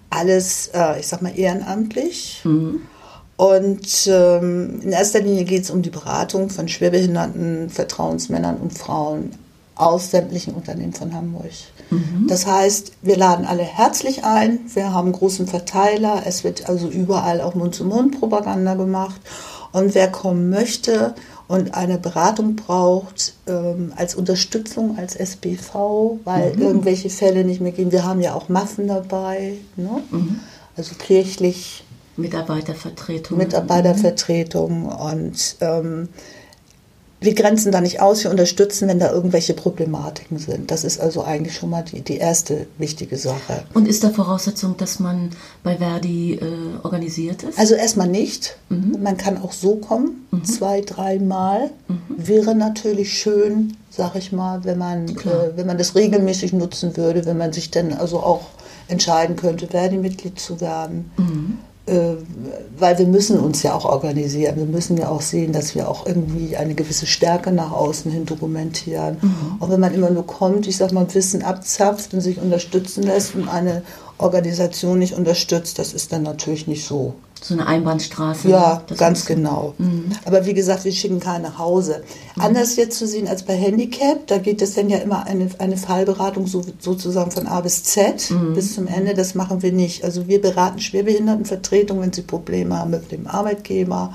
Alles, 0.10 0.72
äh, 0.74 1.00
ich 1.00 1.08
sag 1.08 1.22
mal, 1.22 1.38
ehrenamtlich. 1.38 2.42
Mhm. 2.44 2.82
Und 3.38 4.08
ähm, 4.08 4.82
in 4.82 4.92
erster 4.92 5.22
Linie 5.22 5.44
geht 5.46 5.64
es 5.64 5.70
um 5.70 5.84
die 5.84 5.92
Beratung 5.92 6.50
von 6.50 6.68
schwerbehinderten 6.68 7.70
Vertrauensmännern 7.70 8.58
und 8.58 8.76
Frauen 8.76 9.32
aus 9.76 10.10
sämtlichen 10.10 10.56
Unternehmen 10.56 10.94
von 10.94 11.14
Hamburg. 11.14 11.52
Mhm. 11.92 12.26
Das 12.28 12.48
heißt, 12.48 12.94
wir 13.04 13.16
laden 13.16 13.46
alle 13.46 13.62
herzlich 13.62 14.24
ein. 14.24 14.62
Wir 14.74 14.92
haben 14.92 15.10
einen 15.10 15.14
großen 15.14 15.46
Verteiler. 15.46 16.24
Es 16.26 16.44
wird 16.44 16.68
also 16.68 16.90
überall 16.90 17.42
auch 17.42 17.54
Mund-zu-Mund-Propaganda 17.54 18.74
gemacht. 18.74 19.22
Und 19.72 19.94
wer 19.94 20.10
kommen 20.10 20.50
möchte 20.50 21.14
und 21.48 21.76
eine 21.76 22.00
Beratung 22.00 22.56
braucht 22.56 23.34
ähm, 23.48 23.94
als 23.96 24.16
Unterstützung 24.16 24.98
als 24.98 25.16
SBV, 25.16 26.20
weil 26.24 26.56
mhm. 26.56 26.62
irgendwelche 26.62 27.12
Fälle 27.12 27.44
nicht 27.44 27.62
mehr 27.62 27.72
gehen. 27.72 27.92
Wir 27.92 28.04
haben 28.04 28.22
ja 28.22 28.34
auch 28.34 28.50
Maffen 28.50 28.88
dabei, 28.88 29.54
ne? 29.76 30.02
Mhm. 30.10 30.40
also 30.76 30.96
kirchlich 30.96 31.84
Mitarbeitervertretung. 32.18 33.38
Mitarbeitervertretung 33.38 34.86
und 34.88 35.56
ähm, 35.62 36.10
wir 37.20 37.34
grenzen 37.34 37.72
da 37.72 37.82
nicht 37.82 38.00
aus, 38.00 38.24
wir 38.24 38.30
unterstützen, 38.30 38.88
wenn 38.88 39.00
da 39.00 39.12
irgendwelche 39.12 39.56
Problematiken 39.56 40.38
sind. 40.38 40.70
Das 40.70 40.84
ist 40.84 41.00
also 41.00 41.24
eigentlich 41.24 41.56
schon 41.56 41.72
mal 41.72 41.84
die, 41.84 42.02
die 42.02 42.18
erste 42.18 42.68
wichtige 42.78 43.18
Sache. 43.18 43.64
Und 43.74 43.88
ist 43.88 44.04
da 44.04 44.12
Voraussetzung, 44.12 44.78
dass 44.78 45.00
man 45.00 45.32
bei 45.64 45.78
Verdi 45.78 46.36
äh, 46.36 46.44
organisiert 46.84 47.42
ist? 47.42 47.58
Also 47.58 47.74
erstmal 47.74 48.08
nicht. 48.08 48.58
Mhm. 48.70 48.98
Man 49.02 49.18
kann 49.18 49.42
auch 49.42 49.52
so 49.52 49.78
kommen, 49.78 50.28
mhm. 50.30 50.44
zwei, 50.46 50.82
dreimal. 50.82 51.72
Mhm. 51.88 51.98
Wäre 52.18 52.56
natürlich 52.56 53.18
schön, 53.18 53.76
sag 53.90 54.16
ich 54.16 54.32
mal, 54.32 54.64
wenn 54.64 54.78
man, 54.78 55.08
äh, 55.10 55.56
wenn 55.56 55.66
man 55.66 55.80
das 55.80 55.96
regelmäßig 55.96 56.54
nutzen 56.54 56.98
würde, 56.98 57.26
wenn 57.26 57.38
man 57.38 57.52
sich 57.52 57.72
dann 57.72 57.94
also 57.94 58.20
auch 58.20 58.46
entscheiden 58.90 59.36
könnte, 59.36 59.68
Verdi-Mitglied 59.68 60.40
zu 60.40 60.62
werden. 60.62 61.12
Äh, 61.88 62.18
weil 62.80 63.00
wir 63.00 63.08
müssen 63.08 63.40
uns 63.40 63.64
ja 63.64 63.74
auch 63.74 63.86
organisieren. 63.86 64.58
Wir 64.58 64.66
müssen 64.66 64.98
ja 64.98 65.10
auch 65.10 65.22
sehen, 65.22 65.54
dass 65.54 65.74
wir 65.74 65.90
auch 65.90 66.06
irgendwie 66.06 66.58
eine 66.58 66.76
gewisse 66.76 67.08
Stärke 67.08 67.52
nach 67.52 67.72
außen 67.72 68.12
hin 68.12 68.26
dokumentieren. 68.26 69.18
Mhm. 69.22 69.62
Auch 69.62 69.70
wenn 69.70 69.80
man 69.80 69.94
immer 69.94 70.10
nur 70.10 70.28
kommt, 70.28 70.68
ich 70.68 70.78
sag 70.78 70.92
mal, 70.92 71.08
Wissen 71.14 71.44
abzapft 71.44 72.14
und 72.14 72.22
sich 72.22 72.40
unterstützen 72.40 73.04
lässt 73.04 73.36
und 73.36 73.48
eine 73.48 73.84
Organisation 74.18 75.00
nicht 75.00 75.14
unterstützt, 75.14 75.80
das 75.80 75.94
ist 75.94 76.12
dann 76.12 76.24
natürlich 76.24 76.68
nicht 76.68 76.86
so 76.86 77.14
so 77.42 77.54
eine 77.54 77.68
Einbahnstraße. 77.68 78.50
Ja, 78.50 78.82
ganz 78.98 79.26
genau. 79.26 79.74
Mhm. 79.78 80.12
Aber 80.26 80.46
wie 80.46 80.54
gesagt, 80.54 80.86
wir 80.86 80.92
schicken 80.92 81.20
keinen 81.20 81.44
nach 81.44 81.58
Hause. 81.60 82.04
Mhm. 82.36 82.42
Anders 82.42 82.76
jetzt 82.76 82.98
zu 82.98 83.08
sehen 83.08 83.28
als 83.28 83.44
bei 83.44 83.56
Handicap, 83.56 84.26
da 84.28 84.38
geht 84.38 84.62
es 84.62 84.74
dann 84.74 84.90
ja 84.90 84.98
immer 84.98 85.26
eine, 85.26 85.50
eine 85.60 85.78
Fallberatung 85.78 86.48
so, 86.48 86.64
sozusagen 86.80 87.32
von 87.32 87.48
A 87.48 87.62
bis 87.62 87.84
Z 87.84 88.32
mhm. 88.32 88.54
bis 88.54 88.74
zum 88.74 88.88
Ende. 88.88 89.14
Das 89.14 89.36
machen 89.36 89.62
wir 89.62 89.72
nicht. 89.72 90.04
Also 90.04 90.28
wir 90.28 90.42
beraten 90.42 90.80
Schwerbehindertenvertretungen, 90.80 92.04
wenn 92.04 92.14
sie 92.14 92.24
Probleme 92.24 92.78
haben 92.78 92.92
mit 92.92 93.12
dem 93.12 93.28
Arbeitgeber, 93.28 94.14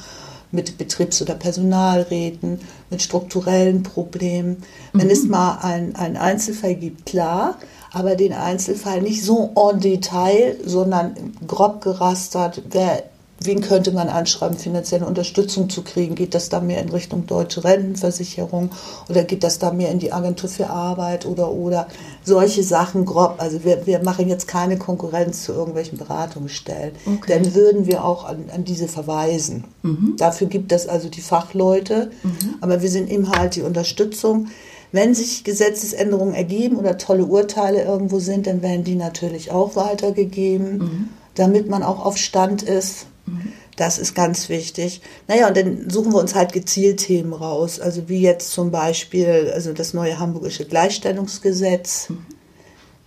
mit 0.53 0.79
Betriebs- 0.79 1.21
oder 1.21 1.35
Personalräten, 1.35 2.61
mit 2.91 3.03
strukturellen 3.03 3.83
Problemen. 3.83 4.59
Wenn 4.93 5.11
es 5.11 5.25
mal 5.25 5.59
einen 5.63 6.17
Einzelfall 6.17 6.75
gibt, 6.75 7.07
klar, 7.07 7.59
aber 7.93 8.15
den 8.17 8.33
Einzelfall 8.33 9.03
nicht 9.03 9.25
so 9.25 9.51
en 9.57 9.81
Detail, 9.81 10.57
sondern 10.65 11.35
grob 11.47 11.83
gerastert, 11.83 12.63
wer 12.71 13.03
wen 13.47 13.61
könnte 13.61 13.93
man 13.93 14.09
anschreiben, 14.09 14.59
finanzielle 14.59 15.07
Unterstützung 15.07 15.71
zu 15.71 15.83
kriegen? 15.83 16.15
Geht 16.15 16.35
das 16.35 16.49
da 16.49 16.61
mehr 16.61 16.81
in 16.81 16.89
Richtung 16.89 17.27
deutsche 17.27 17.65
Rentenversicherung 17.65 18.71
oder 19.09 19.25
geht 19.25 19.45
das 19.45 19.59
da 19.59 19.73
mehr 19.73 19.91
in 19.91 19.99
die 19.99 20.13
Agentur 20.13 20.49
für 20.49 20.71
Arbeit 20.71 21.27
oder 21.27 21.51
oder 21.51 21.89
solche 22.25 22.63
Sachen 22.63 23.05
grob? 23.05 23.37
Also 23.39 23.65
wir, 23.65 23.87
wir 23.87 24.03
machen 24.03 24.29
jetzt 24.29 24.49
keine 24.49 24.79
Konkurrenz 24.79 25.45
zu 25.45 25.53
irgendwelchen 25.53 25.99
Beratungsstellen. 25.99 26.93
Okay. 27.07 27.33
Dann 27.33 27.55
würden 27.55 27.87
wir 27.87 28.05
auch 28.05 28.25
an, 28.25 28.45
an 28.55 28.65
diese 28.65 28.89
verweisen. 28.89 29.65
Mhm. 29.83 30.15
Dafür 30.19 30.47
gibt 30.47 30.73
es 30.73 30.89
also 30.89 31.09
die 31.09 31.21
Fachleute, 31.21 32.11
mhm. 32.23 32.55
aber 32.61 32.83
wir 32.83 32.91
sind 32.91 33.11
eben 33.11 33.31
halt 33.31 33.57
die 33.57 33.63
Unterstützung. 33.63 34.49
Wenn 34.93 35.15
sich 35.15 35.43
Gesetzesänderungen 35.43 36.35
ergeben 36.35 36.77
oder 36.77 36.99
tolle 36.99 37.25
Urteile 37.25 37.83
irgendwo 37.83 38.19
sind, 38.19 38.47
dann 38.47 38.61
werden 38.61 38.85
die 38.85 38.95
natürlich 38.95 39.51
auch 39.51 39.75
weitergegeben, 39.75 40.79
mhm. 40.79 41.09
damit 41.35 41.69
man 41.69 41.83
auch 41.83 42.05
auf 42.05 42.19
Stand 42.19 42.63
ist. 42.63 43.07
Das 43.77 43.99
ist 43.99 44.15
ganz 44.15 44.49
wichtig. 44.49 45.01
Naja, 45.29 45.49
und 45.49 45.57
dann 45.57 45.89
suchen 45.89 46.13
wir 46.13 46.21
uns 46.21 46.35
halt 46.35 46.53
gezielt 46.53 47.01
Themen 47.01 47.33
raus. 47.33 47.81
Also 47.81 48.09
wie 48.09 48.21
jetzt 48.21 48.53
zum 48.53 48.71
Beispiel 48.71 49.51
also 49.55 49.73
das 49.73 49.95
neue 49.95 50.19
Hamburgische 50.19 50.65
Gleichstellungsgesetz. 50.65 52.09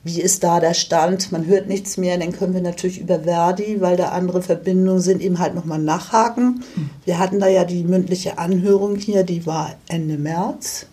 Wie 0.04 0.22
ist 0.22 0.44
da 0.44 0.60
der 0.60 0.74
Stand? 0.74 1.32
Man 1.32 1.46
hört 1.46 1.68
nichts 1.68 1.98
mehr. 1.98 2.18
Dann 2.18 2.32
können 2.32 2.54
wir 2.54 2.62
natürlich 2.62 3.00
über 3.00 3.22
Verdi, 3.22 3.82
weil 3.82 3.98
da 3.98 4.10
andere 4.10 4.42
Verbindungen 4.42 5.02
sind, 5.02 5.22
eben 5.22 5.40
halt 5.40 5.56
nochmal 5.56 5.80
nachhaken. 5.80 6.64
Wir 7.06 7.20
hatten 7.20 7.40
da 7.40 7.48
ja 7.48 7.66
die 7.66 7.84
mündliche 7.84 8.38
Anhörung 8.38 8.96
hier, 8.96 9.24
die 9.24 9.46
war 9.46 9.76
Ende 9.88 10.18
März 10.18 10.88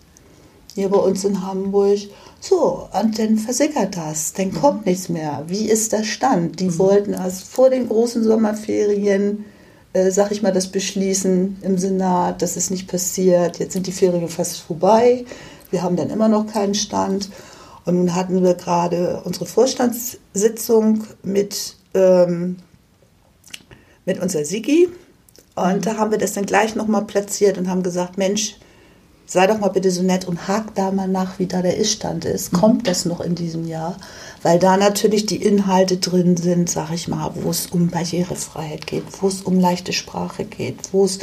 hier 0.75 0.89
bei 0.89 0.97
uns 0.97 1.23
in 1.23 1.45
Hamburg. 1.45 1.99
So, 2.45 2.89
und 2.91 3.19
dann 3.19 3.37
versickert 3.37 3.95
das, 3.95 4.33
dann 4.33 4.51
kommt 4.51 4.79
mhm. 4.79 4.91
nichts 4.91 5.07
mehr. 5.07 5.45
Wie 5.47 5.69
ist 5.69 5.93
der 5.93 6.03
Stand? 6.03 6.59
Die 6.59 6.65
mhm. 6.65 6.77
wollten 6.77 7.13
erst 7.13 7.45
vor 7.45 7.69
den 7.69 7.87
großen 7.87 8.21
Sommerferien, 8.21 9.45
äh, 9.93 10.11
sag 10.11 10.29
ich 10.33 10.41
mal, 10.41 10.51
das 10.51 10.67
beschließen 10.67 11.59
im 11.61 11.77
Senat. 11.77 12.41
Das 12.41 12.57
ist 12.57 12.69
nicht 12.69 12.89
passiert. 12.89 13.59
Jetzt 13.59 13.71
sind 13.71 13.87
die 13.87 13.93
Ferien 13.93 14.27
fast 14.27 14.57
vorbei. 14.57 15.23
Wir 15.71 15.83
haben 15.83 15.95
dann 15.95 16.09
immer 16.09 16.27
noch 16.27 16.45
keinen 16.47 16.75
Stand. 16.75 17.29
Und 17.85 17.95
nun 17.95 18.13
hatten 18.13 18.43
wir 18.43 18.55
gerade 18.55 19.21
unsere 19.23 19.45
Vorstandssitzung 19.45 21.05
mit, 21.23 21.77
ähm, 21.93 22.57
mit 24.03 24.21
unserer 24.21 24.43
Sigi. 24.43 24.89
Und 25.55 25.75
mhm. 25.75 25.81
da 25.81 25.95
haben 25.95 26.11
wir 26.11 26.17
das 26.17 26.33
dann 26.33 26.45
gleich 26.45 26.75
nochmal 26.75 27.05
platziert 27.05 27.57
und 27.57 27.69
haben 27.69 27.83
gesagt, 27.83 28.17
Mensch, 28.17 28.57
sei 29.33 29.47
doch 29.47 29.59
mal 29.59 29.69
bitte 29.69 29.89
so 29.89 30.03
nett 30.03 30.25
und 30.25 30.47
hakt 30.47 30.77
da 30.77 30.91
mal 30.91 31.07
nach, 31.07 31.39
wie 31.39 31.47
da 31.47 31.63
der 31.63 31.77
Iststand 31.77 32.23
ist. 32.23 32.53
Mhm. 32.53 32.57
Kommt 32.57 32.87
das 32.87 33.05
noch 33.05 33.19
in 33.19 33.33
diesem 33.33 33.67
Jahr? 33.67 33.97
Weil 34.43 34.59
da 34.59 34.77
natürlich 34.77 35.25
die 35.25 35.41
Inhalte 35.41 35.97
drin 35.97 36.37
sind, 36.37 36.69
sag 36.69 36.91
ich 36.91 37.07
mal, 37.07 37.31
wo 37.33 37.49
es 37.49 37.65
um 37.65 37.87
Barrierefreiheit 37.87 38.85
geht, 38.85 39.03
wo 39.21 39.27
es 39.27 39.41
um 39.41 39.59
leichte 39.59 39.91
Sprache 39.91 40.45
geht, 40.45 40.77
wo 40.91 41.05
es 41.05 41.17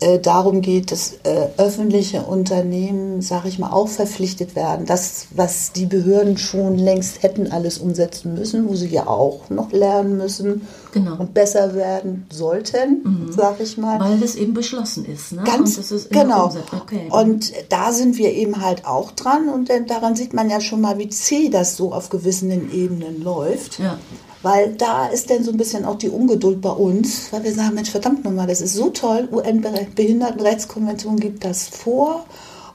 äh, 0.00 0.18
darum 0.18 0.60
geht, 0.60 0.92
dass 0.92 1.14
äh, 1.22 1.48
öffentliche 1.56 2.22
Unternehmen, 2.22 3.22
sage 3.22 3.48
ich 3.48 3.58
mal, 3.58 3.70
auch 3.70 3.88
verpflichtet 3.88 4.54
werden. 4.54 4.84
Das, 4.84 5.28
was 5.30 5.72
die 5.72 5.86
Behörden 5.86 6.36
schon 6.36 6.76
längst 6.76 7.22
hätten 7.22 7.50
alles 7.50 7.78
umsetzen 7.78 8.34
müssen, 8.34 8.68
wo 8.68 8.74
sie 8.74 8.88
ja 8.88 9.06
auch 9.06 9.48
noch 9.48 9.72
lernen 9.72 10.18
müssen 10.18 10.66
genau. 10.92 11.16
und 11.16 11.32
besser 11.32 11.74
werden 11.74 12.26
sollten, 12.30 13.02
mhm. 13.04 13.32
sage 13.32 13.62
ich 13.62 13.78
mal. 13.78 13.98
Weil 13.98 14.18
das 14.18 14.34
eben 14.34 14.52
beschlossen 14.52 15.06
ist. 15.06 15.32
Ne? 15.32 15.44
Ganz 15.44 15.80
genau. 16.10 16.52
Okay. 16.78 17.08
Und 17.10 17.52
da 17.70 17.92
sind 17.92 18.18
wir 18.18 18.34
eben 18.34 18.60
halt 18.60 18.84
auch 18.84 19.12
dran 19.12 19.48
und 19.48 19.70
daran 19.88 20.14
sieht 20.14 20.34
man 20.34 20.50
ja 20.50 20.60
schon 20.60 20.82
mal, 20.82 20.98
wie 20.98 21.08
zäh 21.08 21.48
das 21.48 21.76
so 21.76 21.94
auf 21.94 22.10
gewissen 22.10 22.50
Ebenen 22.70 23.22
läuft. 23.22 23.78
Ja. 23.78 23.98
Weil 24.42 24.74
da 24.74 25.06
ist 25.06 25.30
dann 25.30 25.42
so 25.42 25.50
ein 25.50 25.56
bisschen 25.56 25.84
auch 25.84 25.96
die 25.96 26.10
Ungeduld 26.10 26.60
bei 26.60 26.70
uns, 26.70 27.32
weil 27.32 27.44
wir 27.44 27.52
sagen, 27.54 27.74
Mensch, 27.74 27.90
verdammt 27.90 28.24
nochmal, 28.24 28.46
das 28.46 28.60
ist 28.60 28.74
so 28.74 28.90
toll, 28.90 29.28
UN-Behindertenrechtskonvention 29.32 31.18
gibt 31.18 31.44
das 31.44 31.68
vor. 31.68 32.26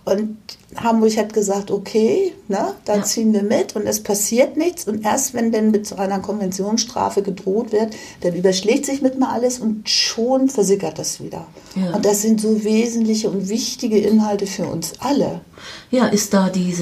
Und 0.03 0.37
Hamburg 0.77 1.15
hat 1.17 1.33
gesagt, 1.33 1.69
okay, 1.69 2.33
ne, 2.47 2.73
da 2.85 2.97
ja. 2.97 3.03
ziehen 3.03 3.33
wir 3.33 3.43
mit 3.43 3.75
und 3.75 3.85
es 3.85 4.01
passiert 4.01 4.57
nichts. 4.57 4.87
Und 4.87 5.05
erst 5.05 5.33
wenn 5.35 5.51
denn 5.51 5.69
mit 5.69 5.85
so 5.85 5.95
einer 5.95 6.19
Konventionsstrafe 6.19 7.21
gedroht 7.21 7.71
wird, 7.71 7.95
dann 8.21 8.33
überschlägt 8.33 8.85
sich 8.85 9.01
mit 9.01 9.19
mal 9.19 9.31
alles 9.31 9.59
und 9.59 9.87
schon 9.87 10.49
versickert 10.49 10.97
das 10.97 11.21
wieder. 11.21 11.45
Ja. 11.75 11.95
Und 11.95 12.05
das 12.05 12.23
sind 12.23 12.41
so 12.41 12.63
wesentliche 12.63 13.29
und 13.29 13.47
wichtige 13.49 13.99
Inhalte 13.99 14.47
für 14.47 14.65
uns 14.65 14.93
alle. 14.99 15.41
Ja, 15.91 16.07
ist 16.07 16.33
da 16.33 16.49
die 16.49 16.73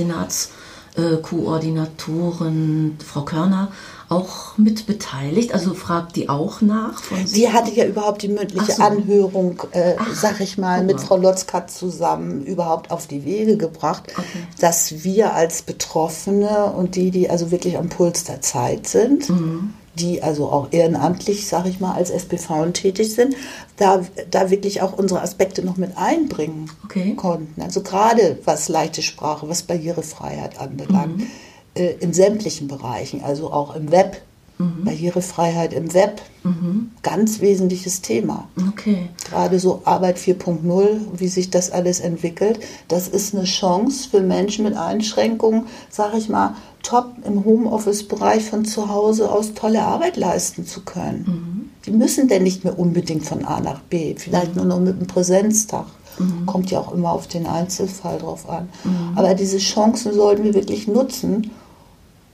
Senatskoordinatorin 1.00 2.98
Frau 3.06 3.22
Körner 3.24 3.72
auch 4.10 4.58
mit 4.58 4.88
beteiligt? 4.88 5.54
Also 5.54 5.74
fragt 5.74 6.16
die 6.16 6.30
auch 6.30 6.62
nach? 6.62 7.02
Von 7.02 7.26
Sie 7.26 7.52
hatte 7.52 7.72
ja 7.72 7.86
überhaupt 7.86 8.24
die 8.24 8.28
mündliche 8.28 8.74
so. 8.74 8.84
Anhörung, 8.84 9.62
äh, 9.72 9.96
Ach, 9.98 10.14
sag 10.14 10.40
ich 10.40 10.58
mal, 10.58 10.84
mit 10.84 11.00
Frau 11.00 11.18
Lotzkat 11.18 11.72
zusammen 11.72 12.44
überhaupt 12.46 12.92
auf 12.92 13.08
die 13.08 13.24
Wege 13.26 13.58
gebracht, 13.58 14.04
okay. 14.18 14.48
dass 14.60 15.04
wir 15.04 15.34
als 15.34 15.62
Betroffene 15.62 16.74
und 16.76 16.96
die, 16.96 17.12
die 17.12 17.30
also 17.30 17.52
wirklich 17.52 17.78
am 17.78 17.90
Puls 17.90 18.24
der 18.24 18.42
Zeit 18.42 18.88
sind, 18.88 19.30
mhm 19.30 19.74
die 20.00 20.24
also 20.24 20.50
auch 20.50 20.68
ehrenamtlich, 20.72 21.48
sage 21.48 21.70
ich 21.70 21.80
mal, 21.80 21.94
als 21.94 22.10
SPV 22.10 22.66
tätig 22.72 23.14
sind, 23.14 23.36
da, 23.78 24.02
da 24.32 24.50
wirklich 24.50 24.82
auch 24.82 24.98
unsere 24.98 25.22
Aspekte 25.22 25.64
noch 25.64 25.78
mit 25.78 25.98
einbringen 25.98 26.70
okay. 26.86 27.16
konnten. 27.16 27.62
Also 27.62 27.82
gerade 27.82 28.40
was 28.46 28.70
leichte 28.70 29.02
Sprache, 29.02 29.50
was 29.50 29.64
Barrierefreiheit 29.64 30.60
anbelangt. 30.60 31.18
Mhm 31.18 31.28
äh, 31.76 31.96
in 32.00 32.14
sämtlichen 32.14 32.68
Bereichen, 32.68 33.24
also 33.24 33.52
auch 33.52 33.76
im 33.76 33.92
Web. 33.92 34.22
Mhm. 34.58 34.84
Barrierefreiheit 34.84 35.72
im 35.72 35.94
Web, 35.94 36.22
mhm. 36.44 36.92
ganz 37.02 37.40
wesentliches 37.40 38.02
Thema. 38.02 38.50
Okay. 38.68 39.08
Gerade 39.30 39.58
so 39.58 39.84
Arbeit 39.86 40.18
4.0, 40.18 41.00
wie 41.16 41.30
sich 41.30 41.50
das 41.50 41.72
alles 41.72 42.02
entwickelt, 42.02 42.60
das 42.90 43.08
ist 43.08 43.34
eine 43.34 43.46
Chance 43.46 44.10
für 44.10 44.20
Menschen 44.20 44.66
mit 44.66 44.76
Einschränkungen, 44.76 45.68
sage 45.90 46.18
ich 46.18 46.28
mal, 46.28 46.56
top 46.84 47.14
im 47.26 47.46
Homeoffice-Bereich 47.46 48.44
von 48.44 48.66
zu 48.66 48.90
Hause 48.90 49.32
aus 49.32 49.54
tolle 49.54 49.82
Arbeit 49.82 50.18
leisten 50.18 50.66
zu 50.66 50.82
können. 50.82 51.26
Mhm. 51.28 51.70
Die 51.86 51.92
müssen 51.92 52.28
denn 52.28 52.44
nicht 52.44 52.64
mehr 52.64 52.78
unbedingt 52.78 53.26
von 53.26 53.46
A 53.46 53.60
nach 53.60 53.80
B, 53.82 54.16
vielleicht 54.18 54.52
mhm. 54.52 54.58
nur 54.58 54.66
noch 54.66 54.80
mit 54.80 54.96
einem 54.96 55.08
Präsenztag. 55.08 55.86
Mhm. 56.18 56.46
Kommt 56.46 56.72
ja 56.72 56.80
auch 56.80 56.94
immer 56.94 57.12
auf 57.12 57.28
den 57.28 57.46
Einzelfall 57.46 58.20
drauf 58.20 58.50
an. 58.50 58.70
Mhm. 58.84 59.18
Aber 59.18 59.34
diese 59.34 59.58
Chancen 59.58 60.14
sollten 60.14 60.44
wir 60.44 60.54
wirklich 60.54 60.88
nutzen, 60.88 61.52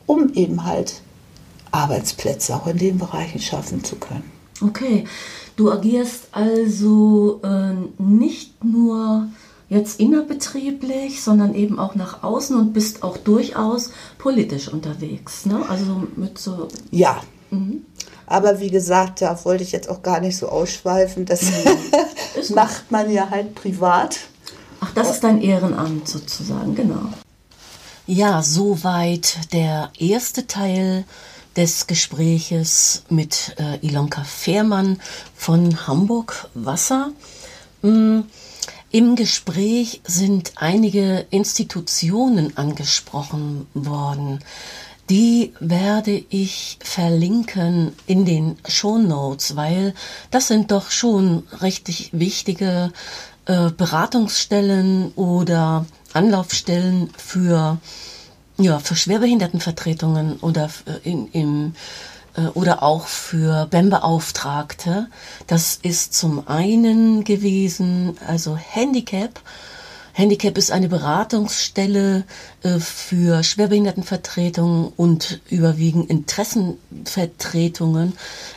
um 0.05 0.33
eben 0.33 0.65
halt 0.65 1.01
Arbeitsplätze 1.71 2.55
auch 2.55 2.67
in 2.67 2.77
den 2.77 2.97
Bereichen 2.97 3.39
schaffen 3.39 3.83
zu 3.83 3.97
können. 3.97 4.23
Okay, 4.61 5.05
du 5.57 5.71
agierst 5.71 6.29
also 6.31 7.41
äh, 7.43 7.73
nicht 8.01 8.63
nur 8.63 9.27
jetzt 9.69 9.99
innerbetrieblich, 9.99 11.23
sondern 11.23 11.55
eben 11.55 11.79
auch 11.79 11.95
nach 11.95 12.23
außen 12.23 12.57
und 12.57 12.73
bist 12.73 13.03
auch 13.03 13.17
durchaus 13.17 13.91
politisch 14.17 14.67
unterwegs. 14.67 15.45
Ne? 15.45 15.63
Also 15.67 16.03
mit 16.15 16.37
so. 16.37 16.67
Ja. 16.91 17.21
Mhm. 17.49 17.85
Aber 18.27 18.59
wie 18.59 18.69
gesagt, 18.69 19.21
da 19.21 19.43
wollte 19.45 19.63
ich 19.63 19.71
jetzt 19.71 19.89
auch 19.89 20.01
gar 20.01 20.19
nicht 20.19 20.37
so 20.37 20.49
ausschweifen. 20.49 21.25
Das 21.25 21.43
mhm. 21.43 21.51
macht 22.55 22.91
man 22.91 23.11
ja 23.11 23.29
halt 23.29 23.55
privat. 23.55 24.17
Ach, 24.79 24.91
das 24.93 25.11
ist 25.11 25.23
dein 25.23 25.41
Ehrenamt 25.41 26.07
sozusagen, 26.07 26.75
genau. 26.75 27.09
Ja, 28.07 28.43
soweit 28.43 29.51
der 29.51 29.91
erste 29.97 30.45
Teil 30.45 31.05
des 31.55 31.87
Gespräches 31.87 33.03
mit 33.09 33.55
äh, 33.57 33.85
Ilonka 33.85 34.23
Fehrmann 34.23 34.99
von 35.35 35.87
Hamburg 35.87 36.49
Wasser. 36.53 37.11
Mm, 37.81 38.21
Im 38.91 39.15
Gespräch 39.15 40.01
sind 40.05 40.53
einige 40.55 41.25
Institutionen 41.29 42.55
angesprochen 42.57 43.67
worden. 43.73 44.39
Die 45.09 45.53
werde 45.59 46.23
ich 46.29 46.79
verlinken 46.81 47.93
in 48.07 48.25
den 48.25 48.57
Show 48.67 48.97
Notes, 48.97 49.55
weil 49.55 49.93
das 50.31 50.47
sind 50.47 50.71
doch 50.71 50.89
schon 50.89 51.43
richtig 51.61 52.09
wichtige 52.13 52.91
äh, 53.45 53.69
Beratungsstellen 53.69 55.11
oder 55.15 55.85
Anlaufstellen 56.13 57.11
für, 57.17 57.77
ja, 58.57 58.79
für 58.79 58.95
Schwerbehindertenvertretungen 58.95 60.37
oder 60.37 60.71
äh, 60.85 61.07
in, 61.09 61.27
im, 61.33 61.75
oder 62.53 62.83
auch 62.83 63.07
für 63.07 63.65
BEM-Beauftragte. 63.67 65.07
Das 65.47 65.79
ist 65.81 66.13
zum 66.13 66.47
einen 66.47 67.23
gewesen, 67.23 68.17
also 68.27 68.57
Handicap, 68.57 69.39
Handicap 70.15 70.57
ist 70.57 70.71
eine 70.71 70.87
Beratungsstelle 70.87 72.23
äh, 72.63 72.79
für 72.79 73.43
Schwerbehindertenvertretungen 73.43 74.93
und 74.95 75.41
überwiegend 75.49 76.09
Interessenvertretungen 76.09 78.13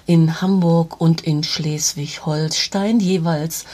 in 0.06 0.40
Hamburg 0.40 1.00
und 1.00 1.22
in 1.22 1.42
Schleswig-Holstein, 1.42 3.00
jeweils 3.00 3.64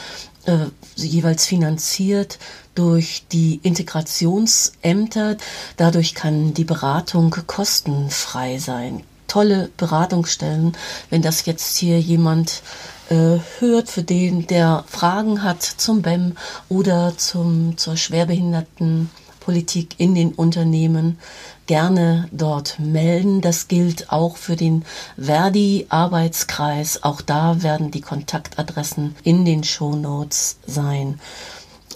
äh, 0.47 0.69
jeweils 0.97 1.45
finanziert 1.45 2.39
durch 2.75 3.27
die 3.31 3.61
Integrationsämter. 3.63 5.37
Dadurch 5.77 6.15
kann 6.15 6.55
die 6.55 6.65
Beratung 6.65 7.37
kostenfrei 7.47 8.57
sein. 8.57 9.03
Tolle 9.35 9.71
Beratungsstellen. 9.77 10.77
Wenn 11.11 11.21
das 11.21 11.45
jetzt 11.45 11.77
hier 11.77 11.99
jemand 11.99 12.63
äh, 13.11 13.39
hört, 13.59 13.89
für 13.89 14.05
den 14.05 14.47
der 14.47 14.85
Fragen 14.87 15.43
hat 15.43 15.61
zum 15.61 16.03
BEM 16.03 16.37
oder 16.69 17.15
zum, 17.17 17.77
zur 17.77 17.97
Schwerbehindertenpolitik 17.97 19.97
in 19.99 20.15
den 20.15 20.35
Unternehmen, 20.35 21.19
gerne 21.67 22.29
dort 22.31 22.79
melden. 22.79 23.41
Das 23.41 23.67
gilt 23.67 24.13
auch 24.13 24.37
für 24.37 24.55
den 24.55 24.85
Verdi-Arbeitskreis. 25.19 27.03
Auch 27.03 27.21
da 27.21 27.61
werden 27.65 27.91
die 27.91 28.03
Kontaktadressen 28.03 29.17
in 29.25 29.45
den 29.45 29.65
Shownotes 29.65 30.59
sein. 30.65 31.19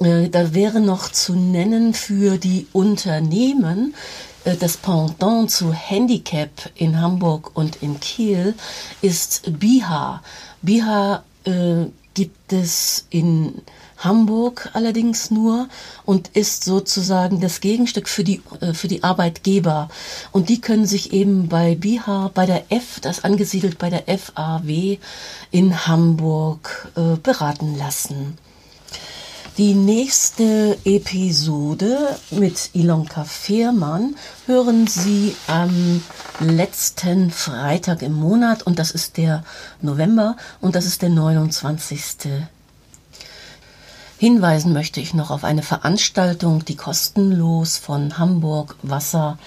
Äh, 0.01 0.29
da 0.29 0.55
wäre 0.55 0.81
noch 0.81 1.11
zu 1.11 1.35
nennen 1.35 1.95
für 1.95 2.39
die 2.39 2.67
Unternehmen, 2.73 3.95
das 4.57 4.77
Pendant 4.77 5.51
zu 5.51 5.73
Handicap 5.73 6.51
in 6.75 7.01
Hamburg 7.01 7.57
und 7.57 7.83
in 7.83 8.01
Kiel 8.01 8.55
ist 9.03 9.59
BIHA. 9.59 10.23
BIHA 10.63 11.23
äh, 11.45 11.87
gibt 12.15 12.53
es 12.53 13.07
in 13.11 13.63
Hamburg 13.99 14.71
allerdings 14.73 15.31
nur 15.31 15.69
und 16.05 16.29
ist 16.29 16.65
sozusagen 16.65 17.41
das 17.41 17.61
Gegenstück 17.61 18.09
für 18.09 18.25
die, 18.25 18.41
äh, 18.61 18.73
für 18.73 18.89
die 18.89 19.03
Arbeitgeber. 19.03 19.89
Und 20.33 20.49
die 20.49 20.61
können 20.61 20.87
sich 20.87 21.13
eben 21.13 21.49
bei 21.49 21.75
BIHA, 21.75 22.31
bei 22.35 22.47
der 22.47 22.73
F, 22.73 23.01
das 23.01 23.25
angesiedelt 23.25 23.79
bei 23.79 23.91
der 23.91 24.05
FAW 24.19 24.99
in 25.51 25.87
Hamburg 25.87 26.93
äh, 26.97 27.17
beraten 27.17 27.77
lassen. 27.77 28.39
Die 29.59 29.75
nächste 29.75 30.79
Episode 30.85 32.17
mit 32.31 32.71
Ilonka 32.75 33.25
Fehrmann 33.25 34.15
hören 34.47 34.87
Sie 34.87 35.35
am 35.49 36.01
letzten 36.39 37.33
Freitag 37.33 38.03
im 38.03 38.13
Monat 38.13 38.63
und 38.63 38.79
das 38.79 38.93
ist 38.93 39.17
der 39.17 39.43
November 39.83 40.37
und 40.61 40.77
das 40.77 40.87
ist 40.87 41.03
der 41.03 41.09
29. 41.09 42.01
Hinweisen 44.19 44.73
möchte 44.73 45.01
ich 45.01 45.13
noch 45.13 45.33
auf 45.33 45.43
eine 45.43 45.65
Veranstaltung, 45.65 46.65
die 46.65 46.77
kostenlos 46.77 47.79
von 47.79 48.17
Hamburg 48.17 48.77
Wasser 48.83 49.39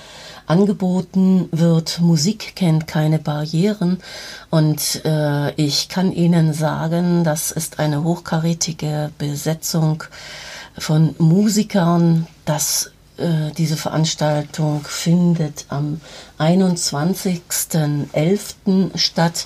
angeboten 0.51 1.47
wird. 1.51 1.99
Musik 2.01 2.57
kennt 2.57 2.85
keine 2.85 3.17
Barrieren 3.19 3.99
und 4.49 5.01
äh, 5.05 5.53
ich 5.55 5.87
kann 5.87 6.11
Ihnen 6.11 6.53
sagen, 6.53 7.23
das 7.23 7.51
ist 7.51 7.79
eine 7.79 8.03
hochkarätige 8.03 9.11
Besetzung 9.17 10.03
von 10.77 11.15
Musikern. 11.19 12.27
Das 12.43 12.91
äh, 13.15 13.51
diese 13.57 13.77
Veranstaltung 13.77 14.83
findet 14.83 15.67
am 15.69 16.01
21.11. 16.37 18.97
statt. 18.97 19.45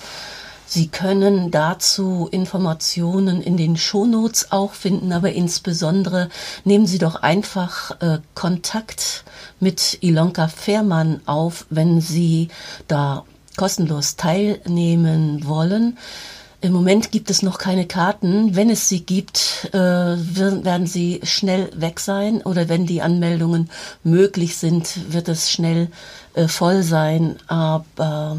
Sie 0.67 0.87
können 0.87 1.51
dazu 1.51 2.27
Informationen 2.31 3.41
in 3.41 3.57
den 3.57 3.77
Shownotes 3.77 4.51
auch 4.51 4.73
finden, 4.73 5.11
aber 5.11 5.31
insbesondere 5.31 6.29
nehmen 6.63 6.87
Sie 6.87 6.97
doch 6.97 7.15
einfach 7.15 8.01
äh, 8.01 8.19
Kontakt 8.33 9.23
mit 9.59 9.99
Ilonka 10.01 10.47
Fehrmann 10.47 11.21
auf, 11.25 11.65
wenn 11.69 12.01
Sie 12.01 12.49
da 12.87 13.25
kostenlos 13.57 14.15
teilnehmen 14.15 15.45
wollen. 15.45 15.97
Im 16.61 16.73
Moment 16.73 17.11
gibt 17.11 17.29
es 17.29 17.43
noch 17.43 17.59
keine 17.59 17.85
Karten. 17.85 18.55
Wenn 18.55 18.71
es 18.71 18.89
sie 18.89 19.01
gibt, 19.01 19.69
äh, 19.71 19.77
werden 19.77 20.87
sie 20.87 21.19
schnell 21.23 21.69
weg 21.75 21.99
sein 21.99 22.41
oder 22.41 22.69
wenn 22.69 22.87
die 22.87 23.03
Anmeldungen 23.03 23.69
möglich 24.03 24.57
sind, 24.57 25.13
wird 25.13 25.29
es 25.29 25.51
schnell 25.51 25.89
äh, 26.33 26.47
voll 26.47 26.81
sein. 26.81 27.35
Aber 27.45 28.37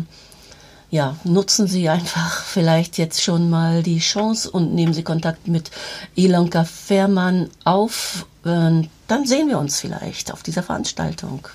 ja, 0.90 1.16
nutzen 1.25 1.66
Sie 1.66 1.88
einfach 1.88 2.42
vielleicht 2.42 2.99
jetzt 2.99 3.22
schon 3.22 3.51
mal 3.51 3.83
die 3.83 3.99
Chance 3.99 4.51
und 4.51 4.75
nehmen 4.75 4.94
Sie 4.94 5.03
Kontakt 5.03 5.49
mit 5.49 5.70
Ilonka 6.14 6.64
Fährmann 6.64 7.51
auf. 7.64 8.27
Dann 8.42 8.88
sehen 9.25 9.49
wir 9.49 9.59
uns 9.59 9.81
vielleicht 9.81 10.33
auf 10.33 10.42
dieser 10.42 10.62
Veranstaltung. 10.62 11.49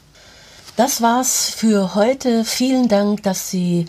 Das 0.76 1.02
war's 1.02 1.50
für 1.50 1.96
heute. 1.96 2.44
Vielen 2.44 2.88
Dank, 2.88 3.24
dass 3.24 3.50
Sie 3.50 3.86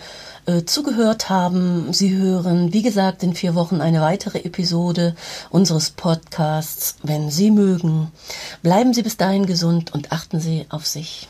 äh, 0.47 0.65
zugehört 0.65 1.31
haben. 1.31 1.93
Sie 1.93 2.17
hören, 2.17 2.73
wie 2.73 2.83
gesagt, 2.83 3.23
in 3.23 3.35
vier 3.35 3.55
Wochen 3.55 3.81
eine 3.81 4.01
weitere 4.01 4.41
Episode 4.41 5.15
unseres 5.51 5.91
Podcasts, 5.91 6.97
wenn 7.03 7.31
Sie 7.31 7.51
mögen. 7.51 8.11
Bleiben 8.63 8.93
Sie 8.93 9.03
bis 9.03 9.17
dahin 9.17 9.47
gesund 9.47 9.95
und 9.95 10.13
achten 10.13 10.41
Sie 10.41 10.67
auf 10.69 10.87
sich. 10.87 11.29